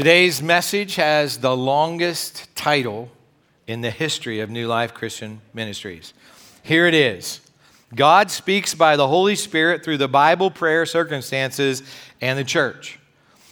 Today's 0.00 0.42
message 0.42 0.94
has 0.94 1.36
the 1.36 1.54
longest 1.54 2.48
title 2.56 3.10
in 3.66 3.82
the 3.82 3.90
history 3.90 4.40
of 4.40 4.48
New 4.48 4.66
Life 4.66 4.94
Christian 4.94 5.42
Ministries. 5.52 6.14
Here 6.62 6.86
it 6.86 6.94
is 6.94 7.42
God 7.94 8.30
speaks 8.30 8.74
by 8.74 8.96
the 8.96 9.06
Holy 9.06 9.34
Spirit 9.34 9.84
through 9.84 9.98
the 9.98 10.08
Bible, 10.08 10.50
prayer, 10.50 10.86
circumstances, 10.86 11.82
and 12.22 12.38
the 12.38 12.44
church. 12.44 12.98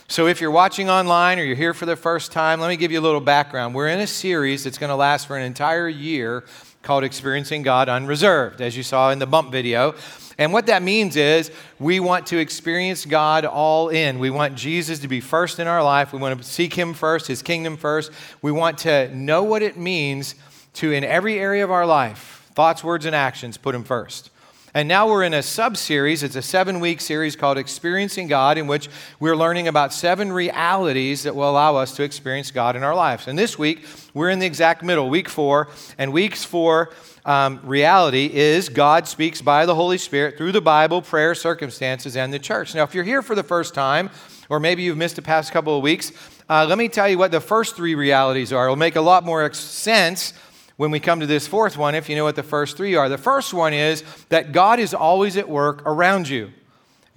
So, 0.08 0.26
if 0.26 0.40
you're 0.40 0.50
watching 0.50 0.88
online 0.88 1.38
or 1.38 1.44
you're 1.44 1.54
here 1.54 1.74
for 1.74 1.84
the 1.84 1.96
first 1.96 2.32
time, 2.32 2.60
let 2.60 2.68
me 2.68 2.78
give 2.78 2.92
you 2.92 3.00
a 3.00 3.02
little 3.02 3.20
background. 3.20 3.74
We're 3.74 3.88
in 3.88 4.00
a 4.00 4.06
series 4.06 4.64
that's 4.64 4.78
going 4.78 4.88
to 4.88 4.96
last 4.96 5.26
for 5.26 5.36
an 5.36 5.42
entire 5.42 5.86
year 5.86 6.44
called 6.80 7.04
Experiencing 7.04 7.60
God 7.60 7.90
Unreserved, 7.90 8.62
as 8.62 8.74
you 8.74 8.82
saw 8.82 9.10
in 9.10 9.18
the 9.18 9.26
bump 9.26 9.52
video. 9.52 9.94
And 10.38 10.52
what 10.52 10.66
that 10.66 10.82
means 10.82 11.16
is 11.16 11.50
we 11.80 11.98
want 11.98 12.28
to 12.28 12.38
experience 12.38 13.04
God 13.04 13.44
all 13.44 13.88
in. 13.88 14.20
We 14.20 14.30
want 14.30 14.54
Jesus 14.54 15.00
to 15.00 15.08
be 15.08 15.20
first 15.20 15.58
in 15.58 15.66
our 15.66 15.82
life. 15.82 16.12
We 16.12 16.20
want 16.20 16.40
to 16.40 16.48
seek 16.48 16.72
Him 16.72 16.94
first, 16.94 17.26
His 17.26 17.42
kingdom 17.42 17.76
first. 17.76 18.12
We 18.40 18.52
want 18.52 18.78
to 18.78 19.14
know 19.14 19.42
what 19.42 19.62
it 19.62 19.76
means 19.76 20.36
to, 20.74 20.92
in 20.92 21.02
every 21.02 21.40
area 21.40 21.64
of 21.64 21.72
our 21.72 21.86
life, 21.86 22.48
thoughts, 22.54 22.84
words, 22.84 23.04
and 23.04 23.16
actions, 23.16 23.56
put 23.56 23.74
Him 23.74 23.82
first. 23.82 24.30
And 24.74 24.86
now 24.86 25.08
we're 25.08 25.22
in 25.22 25.32
a 25.32 25.42
sub 25.42 25.78
series. 25.78 26.22
It's 26.22 26.36
a 26.36 26.42
seven 26.42 26.80
week 26.80 27.00
series 27.00 27.36
called 27.36 27.56
Experiencing 27.56 28.28
God, 28.28 28.58
in 28.58 28.66
which 28.66 28.90
we're 29.18 29.36
learning 29.36 29.66
about 29.66 29.94
seven 29.94 30.30
realities 30.30 31.22
that 31.22 31.34
will 31.34 31.48
allow 31.48 31.76
us 31.76 31.96
to 31.96 32.02
experience 32.02 32.50
God 32.50 32.76
in 32.76 32.82
our 32.82 32.94
lives. 32.94 33.28
And 33.28 33.38
this 33.38 33.58
week, 33.58 33.86
we're 34.12 34.28
in 34.28 34.40
the 34.40 34.46
exact 34.46 34.82
middle, 34.82 35.08
week 35.08 35.30
four. 35.30 35.68
And 35.96 36.12
weeks 36.12 36.44
four 36.44 36.92
um, 37.24 37.60
reality 37.62 38.30
is 38.30 38.68
God 38.68 39.08
speaks 39.08 39.40
by 39.40 39.64
the 39.64 39.74
Holy 39.74 39.96
Spirit 39.96 40.36
through 40.36 40.52
the 40.52 40.60
Bible, 40.60 41.00
prayer, 41.00 41.34
circumstances, 41.34 42.14
and 42.14 42.30
the 42.30 42.38
church. 42.38 42.74
Now, 42.74 42.82
if 42.82 42.94
you're 42.94 43.04
here 43.04 43.22
for 43.22 43.34
the 43.34 43.42
first 43.42 43.72
time, 43.72 44.10
or 44.50 44.60
maybe 44.60 44.82
you've 44.82 44.98
missed 44.98 45.16
the 45.16 45.22
past 45.22 45.50
couple 45.50 45.78
of 45.78 45.82
weeks, 45.82 46.12
uh, 46.50 46.66
let 46.68 46.76
me 46.76 46.88
tell 46.88 47.08
you 47.08 47.16
what 47.16 47.30
the 47.30 47.40
first 47.40 47.74
three 47.74 47.94
realities 47.94 48.52
are. 48.52 48.64
It'll 48.64 48.76
make 48.76 48.96
a 48.96 49.00
lot 49.00 49.24
more 49.24 49.50
sense 49.54 50.34
when 50.78 50.92
we 50.92 51.00
come 51.00 51.18
to 51.20 51.26
this 51.26 51.46
fourth 51.46 51.76
one 51.76 51.94
if 51.96 52.08
you 52.08 52.16
know 52.16 52.24
what 52.24 52.36
the 52.36 52.42
first 52.42 52.76
three 52.76 52.94
are. 52.94 53.08
The 53.08 53.18
first 53.18 53.52
one 53.52 53.74
is 53.74 54.02
that 54.30 54.52
God 54.52 54.78
is 54.78 54.94
always 54.94 55.36
at 55.36 55.48
work 55.48 55.82
around 55.84 56.28
you. 56.28 56.52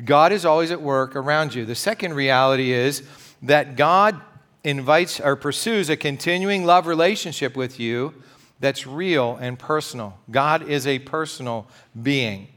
God 0.03 0.31
is 0.31 0.45
always 0.45 0.72
at 0.72 0.81
work 0.81 1.16
around 1.16 1.53
you. 1.53 1.64
The 1.64 1.76
second 1.76 2.16
reality 2.16 2.72
is 2.72 3.03
that 3.44 3.76
God 3.76 4.20
invites 4.64 5.20
or 5.20 5.36
pursues 5.36 5.90
a 5.90 5.95
continuing 5.95 6.66
love 6.66 6.88
relationship 6.88 7.56
with 7.56 7.80
you 7.80 8.16
that's 8.59 8.88
real 8.88 9.38
and 9.40 9.58
personal. 9.59 10.18
God 10.31 10.68
is 10.68 10.88
a 10.88 10.98
personal 10.98 11.68
being. 12.02 12.48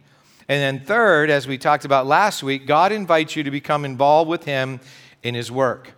And 0.48 0.60
then, 0.80 0.86
third, 0.86 1.28
as 1.28 1.46
we 1.46 1.58
talked 1.58 1.84
about 1.84 2.06
last 2.06 2.42
week, 2.42 2.66
God 2.66 2.92
invites 2.92 3.36
you 3.36 3.42
to 3.42 3.50
become 3.50 3.84
involved 3.84 4.30
with 4.30 4.44
Him 4.44 4.80
in 5.22 5.34
His 5.34 5.52
work. 5.52 5.92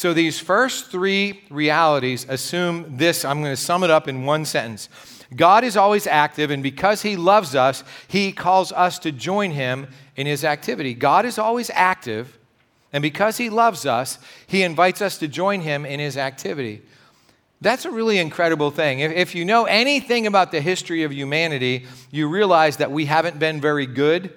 So, 0.00 0.14
these 0.14 0.40
first 0.40 0.86
three 0.86 1.42
realities 1.50 2.24
assume 2.26 2.96
this. 2.96 3.22
I'm 3.22 3.42
going 3.42 3.52
to 3.52 3.62
sum 3.62 3.84
it 3.84 3.90
up 3.90 4.08
in 4.08 4.24
one 4.24 4.46
sentence 4.46 4.88
God 5.36 5.62
is 5.62 5.76
always 5.76 6.06
active, 6.06 6.50
and 6.50 6.62
because 6.62 7.02
He 7.02 7.16
loves 7.16 7.54
us, 7.54 7.84
He 8.08 8.32
calls 8.32 8.72
us 8.72 8.98
to 9.00 9.12
join 9.12 9.50
Him 9.50 9.88
in 10.16 10.26
His 10.26 10.42
activity. 10.42 10.94
God 10.94 11.26
is 11.26 11.38
always 11.38 11.68
active, 11.74 12.38
and 12.94 13.02
because 13.02 13.36
He 13.36 13.50
loves 13.50 13.84
us, 13.84 14.18
He 14.46 14.62
invites 14.62 15.02
us 15.02 15.18
to 15.18 15.28
join 15.28 15.60
Him 15.60 15.84
in 15.84 16.00
His 16.00 16.16
activity. 16.16 16.80
That's 17.60 17.84
a 17.84 17.90
really 17.90 18.16
incredible 18.16 18.70
thing. 18.70 19.00
If, 19.00 19.12
if, 19.12 19.34
you 19.34 19.44
know 19.44 19.66
anything 19.66 20.26
about 20.26 20.50
the 20.50 20.62
history 20.62 21.02
of 21.02 21.12
humanity, 21.12 21.84
you 22.10 22.26
realize 22.26 22.78
that 22.78 22.90
we 22.90 23.04
haven't 23.04 23.38
been 23.38 23.60
very 23.60 23.84
good 23.84 24.32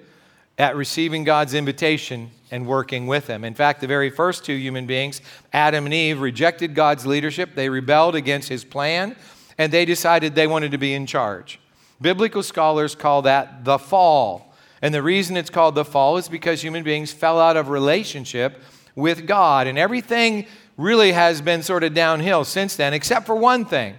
at 0.58 0.76
receiving 0.76 1.24
God's 1.24 1.54
invitation 1.54 2.32
and 2.54 2.68
working 2.68 3.08
with 3.08 3.26
Him. 3.26 3.42
In 3.42 3.52
fact, 3.52 3.80
the 3.80 3.88
very 3.88 4.10
first 4.10 4.44
two 4.44 4.54
human 4.54 4.86
beings, 4.86 5.20
Adam 5.52 5.86
and 5.86 5.92
Eve, 5.92 6.20
rejected 6.20 6.72
God's 6.72 7.04
leadership. 7.04 7.56
They 7.56 7.68
rebelled 7.68 8.14
against 8.14 8.48
His 8.48 8.62
plan, 8.62 9.16
and 9.58 9.72
they 9.72 9.84
decided 9.84 10.36
they 10.36 10.46
wanted 10.46 10.70
to 10.70 10.78
be 10.78 10.94
in 10.94 11.04
charge. 11.04 11.58
Biblical 12.00 12.44
scholars 12.44 12.94
call 12.94 13.22
that 13.22 13.64
the 13.64 13.76
fall. 13.76 14.54
And 14.80 14.94
the 14.94 15.02
reason 15.02 15.36
it's 15.36 15.50
called 15.50 15.74
the 15.74 15.84
fall 15.84 16.16
is 16.16 16.28
because 16.28 16.62
human 16.62 16.84
beings 16.84 17.12
fell 17.12 17.40
out 17.40 17.56
of 17.56 17.70
relationship 17.70 18.62
with 18.94 19.26
God. 19.26 19.66
And 19.66 19.76
everything 19.76 20.46
really 20.76 21.10
has 21.10 21.40
been 21.40 21.60
sort 21.60 21.82
of 21.82 21.92
downhill 21.92 22.44
since 22.44 22.76
then, 22.76 22.94
except 22.94 23.26
for 23.26 23.34
one 23.34 23.64
thing, 23.64 23.96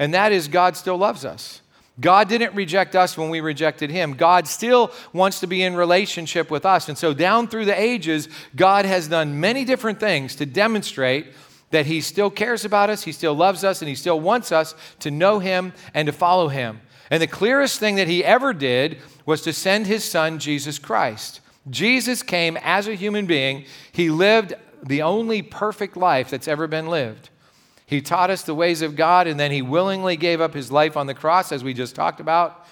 and 0.00 0.12
that 0.12 0.32
is 0.32 0.48
God 0.48 0.76
still 0.76 0.96
loves 0.96 1.24
us. 1.24 1.60
God 1.98 2.28
didn't 2.28 2.54
reject 2.54 2.94
us 2.94 3.16
when 3.16 3.30
we 3.30 3.40
rejected 3.40 3.90
him. 3.90 4.14
God 4.14 4.46
still 4.46 4.92
wants 5.12 5.40
to 5.40 5.46
be 5.46 5.62
in 5.62 5.74
relationship 5.74 6.50
with 6.50 6.66
us. 6.66 6.88
And 6.88 6.98
so, 6.98 7.14
down 7.14 7.48
through 7.48 7.64
the 7.64 7.80
ages, 7.80 8.28
God 8.54 8.84
has 8.84 9.08
done 9.08 9.40
many 9.40 9.64
different 9.64 9.98
things 9.98 10.36
to 10.36 10.46
demonstrate 10.46 11.32
that 11.70 11.86
he 11.86 12.00
still 12.00 12.30
cares 12.30 12.64
about 12.64 12.90
us, 12.90 13.02
he 13.02 13.12
still 13.12 13.34
loves 13.34 13.64
us, 13.64 13.82
and 13.82 13.88
he 13.88 13.94
still 13.94 14.20
wants 14.20 14.52
us 14.52 14.74
to 15.00 15.10
know 15.10 15.38
him 15.38 15.72
and 15.94 16.06
to 16.06 16.12
follow 16.12 16.48
him. 16.48 16.80
And 17.10 17.22
the 17.22 17.26
clearest 17.26 17.80
thing 17.80 17.96
that 17.96 18.08
he 18.08 18.24
ever 18.24 18.52
did 18.52 18.98
was 19.24 19.42
to 19.42 19.52
send 19.52 19.86
his 19.86 20.04
son, 20.04 20.38
Jesus 20.38 20.78
Christ. 20.78 21.40
Jesus 21.68 22.22
came 22.22 22.56
as 22.62 22.86
a 22.86 22.94
human 22.94 23.26
being. 23.26 23.64
He 23.90 24.10
lived 24.10 24.54
the 24.82 25.02
only 25.02 25.42
perfect 25.42 25.96
life 25.96 26.30
that's 26.30 26.46
ever 26.46 26.66
been 26.66 26.86
lived. 26.86 27.30
He 27.86 28.02
taught 28.02 28.30
us 28.30 28.42
the 28.42 28.54
ways 28.54 28.82
of 28.82 28.96
God, 28.96 29.26
and 29.28 29.38
then 29.38 29.52
he 29.52 29.62
willingly 29.62 30.16
gave 30.16 30.40
up 30.40 30.54
his 30.54 30.72
life 30.72 30.96
on 30.96 31.06
the 31.06 31.14
cross, 31.14 31.52
as 31.52 31.62
we 31.62 31.72
just 31.72 31.94
talked 31.94 32.20
about. 32.20 32.66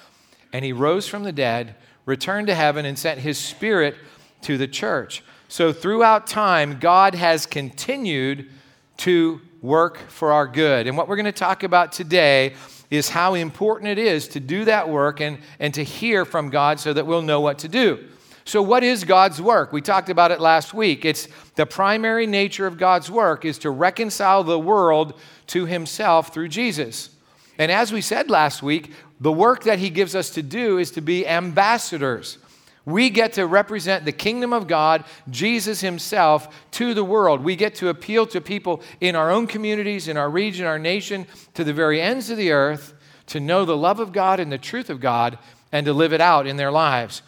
And 0.52 0.64
he 0.64 0.72
rose 0.72 1.06
from 1.06 1.22
the 1.22 1.32
dead, 1.32 1.76
returned 2.04 2.48
to 2.48 2.54
heaven, 2.54 2.84
and 2.84 2.98
sent 2.98 3.20
his 3.20 3.38
spirit 3.38 3.94
to 4.42 4.58
the 4.58 4.66
church. 4.66 5.22
So, 5.48 5.72
throughout 5.72 6.26
time, 6.26 6.78
God 6.80 7.14
has 7.14 7.46
continued 7.46 8.50
to 8.98 9.40
work 9.62 9.98
for 10.08 10.32
our 10.32 10.46
good. 10.46 10.86
And 10.86 10.96
what 10.96 11.08
we're 11.08 11.16
going 11.16 11.24
to 11.26 11.32
talk 11.32 11.62
about 11.62 11.92
today 11.92 12.54
is 12.90 13.08
how 13.08 13.34
important 13.34 13.88
it 13.88 13.98
is 13.98 14.28
to 14.28 14.40
do 14.40 14.64
that 14.64 14.88
work 14.88 15.20
and, 15.20 15.38
and 15.58 15.72
to 15.74 15.82
hear 15.82 16.24
from 16.24 16.50
God 16.50 16.80
so 16.80 16.92
that 16.92 17.06
we'll 17.06 17.22
know 17.22 17.40
what 17.40 17.58
to 17.60 17.68
do. 17.68 18.04
So, 18.44 18.62
what 18.62 18.84
is 18.84 19.04
God's 19.04 19.40
work? 19.40 19.72
We 19.72 19.80
talked 19.80 20.10
about 20.10 20.30
it 20.30 20.40
last 20.40 20.74
week. 20.74 21.04
It's 21.04 21.28
the 21.54 21.66
primary 21.66 22.26
nature 22.26 22.66
of 22.66 22.76
God's 22.76 23.10
work 23.10 23.44
is 23.44 23.58
to 23.58 23.70
reconcile 23.70 24.44
the 24.44 24.58
world 24.58 25.18
to 25.48 25.66
himself 25.66 26.32
through 26.32 26.48
Jesus. 26.48 27.10
And 27.58 27.72
as 27.72 27.92
we 27.92 28.00
said 28.00 28.28
last 28.28 28.62
week, 28.62 28.92
the 29.20 29.32
work 29.32 29.64
that 29.64 29.78
he 29.78 29.88
gives 29.88 30.14
us 30.14 30.30
to 30.30 30.42
do 30.42 30.78
is 30.78 30.90
to 30.92 31.00
be 31.00 31.26
ambassadors. 31.26 32.38
We 32.84 33.08
get 33.08 33.34
to 33.34 33.46
represent 33.46 34.04
the 34.04 34.12
kingdom 34.12 34.52
of 34.52 34.66
God, 34.66 35.04
Jesus 35.30 35.80
himself, 35.80 36.54
to 36.72 36.92
the 36.92 37.04
world. 37.04 37.42
We 37.42 37.56
get 37.56 37.76
to 37.76 37.88
appeal 37.88 38.26
to 38.26 38.42
people 38.42 38.82
in 39.00 39.16
our 39.16 39.30
own 39.30 39.46
communities, 39.46 40.06
in 40.06 40.18
our 40.18 40.28
region, 40.28 40.66
our 40.66 40.78
nation, 40.78 41.26
to 41.54 41.64
the 41.64 41.72
very 41.72 42.02
ends 42.02 42.28
of 42.28 42.36
the 42.36 42.52
earth 42.52 42.92
to 43.26 43.40
know 43.40 43.64
the 43.64 43.76
love 43.76 44.00
of 44.00 44.12
God 44.12 44.40
and 44.40 44.52
the 44.52 44.58
truth 44.58 44.90
of 44.90 45.00
God 45.00 45.38
and 45.72 45.86
to 45.86 45.92
live 45.92 46.12
it 46.12 46.20
out 46.20 46.46
in 46.46 46.56
their 46.56 46.70
lives. 46.70 47.22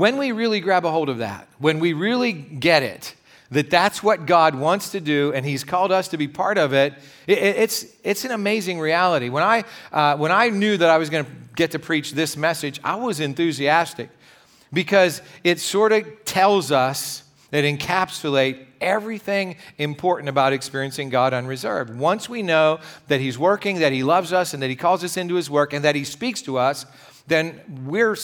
When 0.00 0.16
we 0.16 0.32
really 0.32 0.60
grab 0.60 0.86
a 0.86 0.90
hold 0.90 1.10
of 1.10 1.18
that, 1.18 1.46
when 1.58 1.78
we 1.78 1.92
really 1.92 2.32
get 2.32 2.82
it, 2.82 3.14
that 3.50 3.68
that's 3.68 4.02
what 4.02 4.24
God 4.24 4.54
wants 4.54 4.92
to 4.92 5.00
do 5.00 5.34
and 5.34 5.44
He's 5.44 5.62
called 5.62 5.92
us 5.92 6.08
to 6.08 6.16
be 6.16 6.26
part 6.26 6.56
of 6.56 6.72
it, 6.72 6.94
it 7.26 7.36
it's, 7.36 7.84
it's 8.02 8.24
an 8.24 8.30
amazing 8.30 8.80
reality. 8.80 9.28
When 9.28 9.42
I, 9.42 9.64
uh, 9.92 10.16
when 10.16 10.32
I 10.32 10.48
knew 10.48 10.78
that 10.78 10.88
I 10.88 10.96
was 10.96 11.10
going 11.10 11.26
to 11.26 11.30
get 11.54 11.72
to 11.72 11.78
preach 11.78 12.12
this 12.12 12.34
message, 12.34 12.80
I 12.82 12.94
was 12.94 13.20
enthusiastic 13.20 14.08
because 14.72 15.20
it 15.44 15.60
sort 15.60 15.92
of 15.92 16.24
tells 16.24 16.72
us 16.72 17.22
that 17.50 17.64
encapsulate 17.64 18.64
everything 18.80 19.56
important 19.76 20.30
about 20.30 20.54
experiencing 20.54 21.10
God 21.10 21.34
unreserved. 21.34 21.94
Once 21.94 22.26
we 22.26 22.42
know 22.42 22.80
that 23.08 23.20
He's 23.20 23.38
working, 23.38 23.80
that 23.80 23.92
He 23.92 24.02
loves 24.02 24.32
us, 24.32 24.54
and 24.54 24.62
that 24.62 24.70
He 24.70 24.76
calls 24.76 25.04
us 25.04 25.18
into 25.18 25.34
His 25.34 25.50
work, 25.50 25.74
and 25.74 25.84
that 25.84 25.94
He 25.94 26.04
speaks 26.04 26.40
to 26.40 26.56
us, 26.56 26.86
then 27.26 27.60
we're 27.84 28.16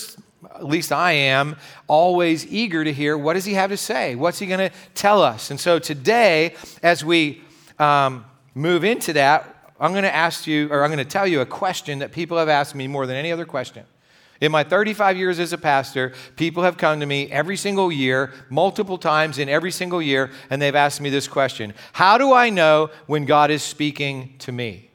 at 0.54 0.64
least 0.64 0.92
I 0.92 1.12
am, 1.12 1.56
always 1.86 2.46
eager 2.46 2.84
to 2.84 2.92
hear 2.92 3.16
what 3.16 3.34
does 3.34 3.44
he 3.44 3.54
have 3.54 3.70
to 3.70 3.76
say? 3.76 4.14
What's 4.14 4.38
he 4.38 4.46
going 4.46 4.70
to 4.70 4.76
tell 4.94 5.22
us? 5.22 5.50
And 5.50 5.60
so 5.60 5.78
today, 5.78 6.54
as 6.82 7.04
we 7.04 7.42
um, 7.78 8.24
move 8.54 8.84
into 8.84 9.12
that, 9.14 9.52
I'm 9.78 9.92
going 9.92 10.04
to 10.04 10.14
ask 10.14 10.46
you, 10.46 10.68
or 10.70 10.82
I'm 10.82 10.90
going 10.90 10.98
to 10.98 11.10
tell 11.10 11.26
you 11.26 11.40
a 11.40 11.46
question 11.46 11.98
that 11.98 12.12
people 12.12 12.38
have 12.38 12.48
asked 12.48 12.74
me 12.74 12.88
more 12.88 13.06
than 13.06 13.16
any 13.16 13.30
other 13.30 13.44
question. 13.44 13.84
In 14.40 14.52
my 14.52 14.64
35 14.64 15.16
years 15.16 15.38
as 15.38 15.52
a 15.52 15.58
pastor, 15.58 16.12
people 16.36 16.62
have 16.62 16.76
come 16.76 17.00
to 17.00 17.06
me 17.06 17.30
every 17.30 17.56
single 17.56 17.90
year, 17.90 18.32
multiple 18.50 18.98
times 18.98 19.38
in 19.38 19.48
every 19.48 19.70
single 19.70 20.02
year, 20.02 20.30
and 20.50 20.60
they've 20.60 20.74
asked 20.74 21.00
me 21.00 21.10
this 21.10 21.28
question 21.28 21.74
How 21.92 22.18
do 22.18 22.32
I 22.32 22.50
know 22.50 22.90
when 23.06 23.24
God 23.24 23.50
is 23.50 23.62
speaking 23.62 24.34
to 24.40 24.52
me? 24.52 24.90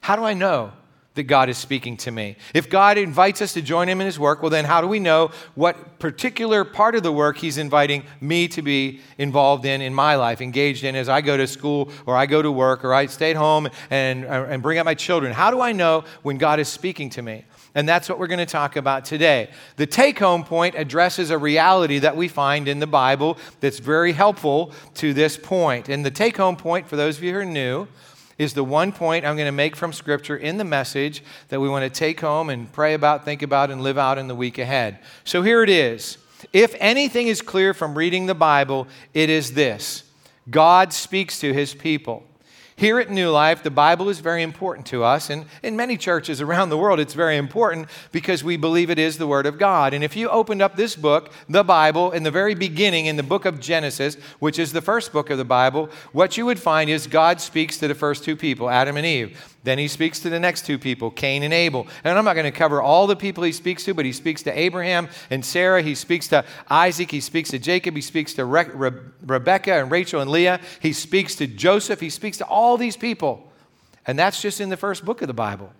How 0.00 0.16
do 0.16 0.24
I 0.24 0.34
know? 0.34 0.72
That 1.18 1.24
God 1.24 1.48
is 1.48 1.58
speaking 1.58 1.96
to 1.98 2.10
me. 2.10 2.36
If 2.54 2.70
God 2.70 2.96
invites 2.96 3.42
us 3.42 3.52
to 3.54 3.62
join 3.62 3.88
Him 3.88 4.00
in 4.00 4.06
His 4.06 4.18
work, 4.18 4.40
well, 4.40 4.50
then 4.50 4.64
how 4.64 4.80
do 4.80 4.86
we 4.86 5.00
know 5.00 5.32
what 5.56 5.98
particular 5.98 6.64
part 6.64 6.94
of 6.94 7.02
the 7.02 7.12
work 7.12 7.38
He's 7.38 7.58
inviting 7.58 8.04
me 8.20 8.46
to 8.48 8.62
be 8.62 9.00
involved 9.18 9.64
in 9.64 9.80
in 9.82 9.92
my 9.92 10.14
life, 10.14 10.40
engaged 10.40 10.84
in 10.84 10.94
as 10.94 11.08
I 11.08 11.20
go 11.20 11.36
to 11.36 11.46
school 11.46 11.90
or 12.06 12.16
I 12.16 12.26
go 12.26 12.40
to 12.40 12.52
work 12.52 12.84
or 12.84 12.94
I 12.94 13.06
stay 13.06 13.32
at 13.32 13.36
home 13.36 13.68
and, 13.90 14.24
and 14.24 14.62
bring 14.62 14.78
up 14.78 14.84
my 14.84 14.94
children? 14.94 15.32
How 15.32 15.50
do 15.50 15.60
I 15.60 15.72
know 15.72 16.04
when 16.22 16.38
God 16.38 16.60
is 16.60 16.68
speaking 16.68 17.10
to 17.10 17.22
me? 17.22 17.44
And 17.74 17.88
that's 17.88 18.08
what 18.08 18.18
we're 18.18 18.28
going 18.28 18.38
to 18.38 18.46
talk 18.46 18.76
about 18.76 19.04
today. 19.04 19.50
The 19.76 19.86
take 19.86 20.18
home 20.18 20.44
point 20.44 20.74
addresses 20.76 21.30
a 21.30 21.38
reality 21.38 21.98
that 21.98 22.16
we 22.16 22.28
find 22.28 22.66
in 22.68 22.78
the 22.78 22.86
Bible 22.86 23.38
that's 23.60 23.78
very 23.78 24.12
helpful 24.12 24.72
to 24.94 25.12
this 25.12 25.36
point. 25.36 25.88
And 25.88 26.04
the 26.04 26.10
take 26.10 26.36
home 26.36 26.56
point, 26.56 26.88
for 26.88 26.96
those 26.96 27.18
of 27.18 27.24
you 27.24 27.32
who 27.32 27.40
are 27.40 27.44
new, 27.44 27.88
is 28.38 28.54
the 28.54 28.64
one 28.64 28.92
point 28.92 29.24
I'm 29.24 29.36
going 29.36 29.46
to 29.46 29.52
make 29.52 29.74
from 29.74 29.92
Scripture 29.92 30.36
in 30.36 30.56
the 30.56 30.64
message 30.64 31.22
that 31.48 31.60
we 31.60 31.68
want 31.68 31.84
to 31.84 31.90
take 31.90 32.20
home 32.20 32.50
and 32.50 32.72
pray 32.72 32.94
about, 32.94 33.24
think 33.24 33.42
about, 33.42 33.70
and 33.70 33.82
live 33.82 33.98
out 33.98 34.16
in 34.16 34.28
the 34.28 34.34
week 34.34 34.58
ahead. 34.58 35.00
So 35.24 35.42
here 35.42 35.62
it 35.62 35.68
is. 35.68 36.18
If 36.52 36.74
anything 36.78 37.26
is 37.26 37.42
clear 37.42 37.74
from 37.74 37.98
reading 37.98 38.26
the 38.26 38.34
Bible, 38.34 38.86
it 39.12 39.28
is 39.28 39.52
this 39.52 40.04
God 40.48 40.92
speaks 40.92 41.40
to 41.40 41.52
his 41.52 41.74
people. 41.74 42.27
Here 42.78 43.00
at 43.00 43.10
New 43.10 43.30
Life, 43.30 43.64
the 43.64 43.72
Bible 43.72 44.08
is 44.08 44.20
very 44.20 44.40
important 44.40 44.86
to 44.86 45.02
us, 45.02 45.30
and 45.30 45.46
in 45.64 45.74
many 45.74 45.96
churches 45.96 46.40
around 46.40 46.68
the 46.68 46.78
world, 46.78 47.00
it's 47.00 47.12
very 47.12 47.36
important 47.36 47.88
because 48.12 48.44
we 48.44 48.56
believe 48.56 48.88
it 48.88 49.00
is 49.00 49.18
the 49.18 49.26
Word 49.26 49.46
of 49.46 49.58
God. 49.58 49.92
And 49.92 50.04
if 50.04 50.14
you 50.14 50.28
opened 50.28 50.62
up 50.62 50.76
this 50.76 50.94
book, 50.94 51.32
the 51.48 51.64
Bible, 51.64 52.12
in 52.12 52.22
the 52.22 52.30
very 52.30 52.54
beginning, 52.54 53.06
in 53.06 53.16
the 53.16 53.24
book 53.24 53.46
of 53.46 53.58
Genesis, 53.58 54.14
which 54.38 54.60
is 54.60 54.72
the 54.72 54.80
first 54.80 55.12
book 55.12 55.28
of 55.28 55.38
the 55.38 55.44
Bible, 55.44 55.90
what 56.12 56.36
you 56.36 56.46
would 56.46 56.60
find 56.60 56.88
is 56.88 57.08
God 57.08 57.40
speaks 57.40 57.78
to 57.78 57.88
the 57.88 57.96
first 57.96 58.22
two 58.22 58.36
people, 58.36 58.70
Adam 58.70 58.96
and 58.96 59.04
Eve. 59.04 59.56
Then 59.68 59.76
he 59.76 59.86
speaks 59.86 60.18
to 60.20 60.30
the 60.30 60.40
next 60.40 60.64
two 60.64 60.78
people, 60.78 61.10
Cain 61.10 61.42
and 61.42 61.52
Abel. 61.52 61.86
And 62.02 62.16
I'm 62.16 62.24
not 62.24 62.32
going 62.32 62.50
to 62.50 62.58
cover 62.58 62.80
all 62.80 63.06
the 63.06 63.14
people 63.14 63.44
he 63.44 63.52
speaks 63.52 63.84
to, 63.84 63.92
but 63.92 64.06
he 64.06 64.14
speaks 64.14 64.42
to 64.44 64.58
Abraham 64.58 65.10
and 65.28 65.44
Sarah. 65.44 65.82
He 65.82 65.94
speaks 65.94 66.26
to 66.28 66.42
Isaac. 66.70 67.10
He 67.10 67.20
speaks 67.20 67.50
to 67.50 67.58
Jacob. 67.58 67.94
He 67.94 68.00
speaks 68.00 68.32
to 68.32 68.46
Re- 68.46 68.70
Re- 68.72 68.92
Rebecca 69.26 69.74
and 69.74 69.90
Rachel 69.90 70.22
and 70.22 70.30
Leah. 70.30 70.58
He 70.80 70.94
speaks 70.94 71.34
to 71.34 71.46
Joseph. 71.46 72.00
He 72.00 72.08
speaks 72.08 72.38
to 72.38 72.46
all 72.46 72.78
these 72.78 72.96
people. 72.96 73.52
And 74.06 74.18
that's 74.18 74.40
just 74.40 74.58
in 74.58 74.70
the 74.70 74.76
first 74.78 75.04
book 75.04 75.20
of 75.20 75.28
the 75.28 75.34
Bible. 75.34 75.70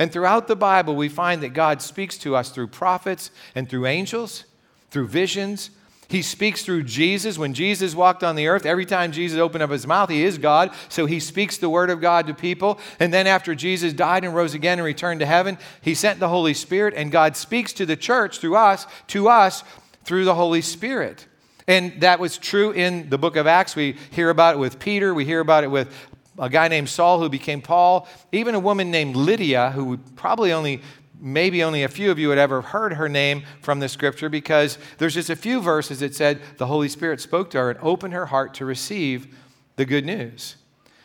And 0.00 0.12
throughout 0.12 0.48
the 0.48 0.56
Bible, 0.56 0.96
we 0.96 1.08
find 1.08 1.44
that 1.44 1.50
God 1.50 1.82
speaks 1.82 2.18
to 2.18 2.34
us 2.34 2.50
through 2.50 2.66
prophets 2.66 3.30
and 3.54 3.70
through 3.70 3.86
angels, 3.86 4.46
through 4.90 5.06
visions, 5.06 5.70
he 6.08 6.22
speaks 6.22 6.62
through 6.62 6.84
Jesus. 6.84 7.38
When 7.38 7.54
Jesus 7.54 7.94
walked 7.94 8.22
on 8.22 8.36
the 8.36 8.46
earth, 8.46 8.64
every 8.64 8.86
time 8.86 9.12
Jesus 9.12 9.38
opened 9.38 9.62
up 9.62 9.70
his 9.70 9.86
mouth, 9.86 10.08
he 10.08 10.24
is 10.24 10.38
God. 10.38 10.70
So 10.88 11.06
he 11.06 11.18
speaks 11.18 11.58
the 11.58 11.68
word 11.68 11.90
of 11.90 12.00
God 12.00 12.26
to 12.28 12.34
people. 12.34 12.78
And 13.00 13.12
then 13.12 13.26
after 13.26 13.54
Jesus 13.54 13.92
died 13.92 14.24
and 14.24 14.34
rose 14.34 14.54
again 14.54 14.78
and 14.78 14.84
returned 14.84 15.20
to 15.20 15.26
heaven, 15.26 15.58
he 15.82 15.94
sent 15.94 16.20
the 16.20 16.28
Holy 16.28 16.54
Spirit, 16.54 16.94
and 16.96 17.10
God 17.10 17.36
speaks 17.36 17.72
to 17.74 17.86
the 17.86 17.96
church 17.96 18.38
through 18.38 18.56
us, 18.56 18.86
to 19.08 19.28
us, 19.28 19.64
through 20.04 20.24
the 20.24 20.34
Holy 20.34 20.62
Spirit. 20.62 21.26
And 21.66 22.00
that 22.00 22.20
was 22.20 22.38
true 22.38 22.70
in 22.70 23.10
the 23.10 23.18
book 23.18 23.34
of 23.34 23.48
Acts. 23.48 23.74
We 23.74 23.96
hear 24.12 24.30
about 24.30 24.54
it 24.54 24.58
with 24.58 24.78
Peter, 24.78 25.12
we 25.12 25.24
hear 25.24 25.40
about 25.40 25.64
it 25.64 25.70
with 25.70 25.92
a 26.38 26.50
guy 26.50 26.68
named 26.68 26.88
Saul 26.88 27.18
who 27.18 27.28
became 27.28 27.62
Paul, 27.62 28.06
even 28.30 28.54
a 28.54 28.60
woman 28.60 28.90
named 28.90 29.16
Lydia, 29.16 29.70
who 29.70 29.96
probably 30.14 30.52
only 30.52 30.82
maybe 31.20 31.62
only 31.62 31.82
a 31.82 31.88
few 31.88 32.10
of 32.10 32.18
you 32.18 32.30
had 32.30 32.38
ever 32.38 32.60
heard 32.60 32.94
her 32.94 33.08
name 33.08 33.42
from 33.62 33.80
the 33.80 33.88
scripture 33.88 34.28
because 34.28 34.78
there's 34.98 35.14
just 35.14 35.30
a 35.30 35.36
few 35.36 35.60
verses 35.60 36.00
that 36.00 36.14
said 36.14 36.40
the 36.58 36.66
Holy 36.66 36.88
Spirit 36.88 37.20
spoke 37.20 37.50
to 37.50 37.58
her 37.58 37.70
and 37.70 37.78
opened 37.80 38.14
her 38.14 38.26
heart 38.26 38.54
to 38.54 38.64
receive 38.64 39.34
the 39.76 39.84
good 39.84 40.04
news. 40.04 40.56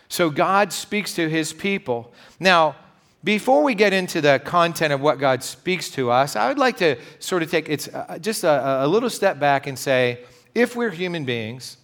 So 0.10 0.30
God 0.30 0.74
speaks 0.74 1.14
to 1.16 1.30
his 1.30 1.54
people. 1.54 2.14
Now, 2.40 2.76
before 3.24 3.64
we 3.64 3.76
get 3.76 3.94
into 3.94 4.20
the 4.20 4.42
content 4.44 4.92
of 4.92 5.00
what 5.00 5.20
God 5.20 5.44
speaks 5.44 5.90
to 5.92 6.10
us, 6.10 6.36
I 6.36 6.48
would 6.48 6.58
like 6.58 6.78
to 6.78 6.98
sort 7.20 7.44
of 7.44 7.52
take 7.52 7.70
it's 7.70 7.88
uh, 7.88 8.18
just 8.20 8.44
a, 8.44 8.86
a 8.86 8.88
little 8.88 9.10
step 9.10 9.40
back 9.40 9.68
and 9.68 9.78
say 9.78 10.20
if 10.56 10.76
we're 10.76 10.90
human 10.90 11.24
beings 11.24 11.78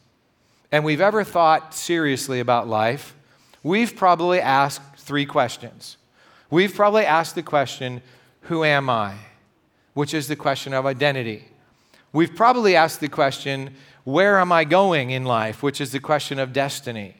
and 0.71 0.83
we've 0.83 1.01
ever 1.01 1.23
thought 1.23 1.73
seriously 1.73 2.39
about 2.39 2.67
life, 2.67 3.15
we've 3.63 3.95
probably 3.95 4.41
asked 4.41 4.81
three 4.97 5.25
questions. 5.25 5.97
We've 6.49 6.73
probably 6.73 7.05
asked 7.05 7.35
the 7.35 7.43
question, 7.43 8.01
who 8.47 8.63
am 8.63 8.89
I? 8.89 9.15
Which 9.93 10.13
is 10.13 10.27
the 10.27 10.35
question 10.35 10.73
of 10.73 10.85
identity. 10.85 11.45
We've 12.13 12.35
probably 12.35 12.75
asked 12.75 12.99
the 12.99 13.09
question, 13.09 13.75
Where 14.03 14.39
am 14.39 14.51
I 14.51 14.63
going 14.63 15.11
in 15.11 15.25
life? 15.25 15.61
Which 15.61 15.81
is 15.81 15.91
the 15.91 15.99
question 15.99 16.39
of 16.39 16.53
destiny. 16.53 17.15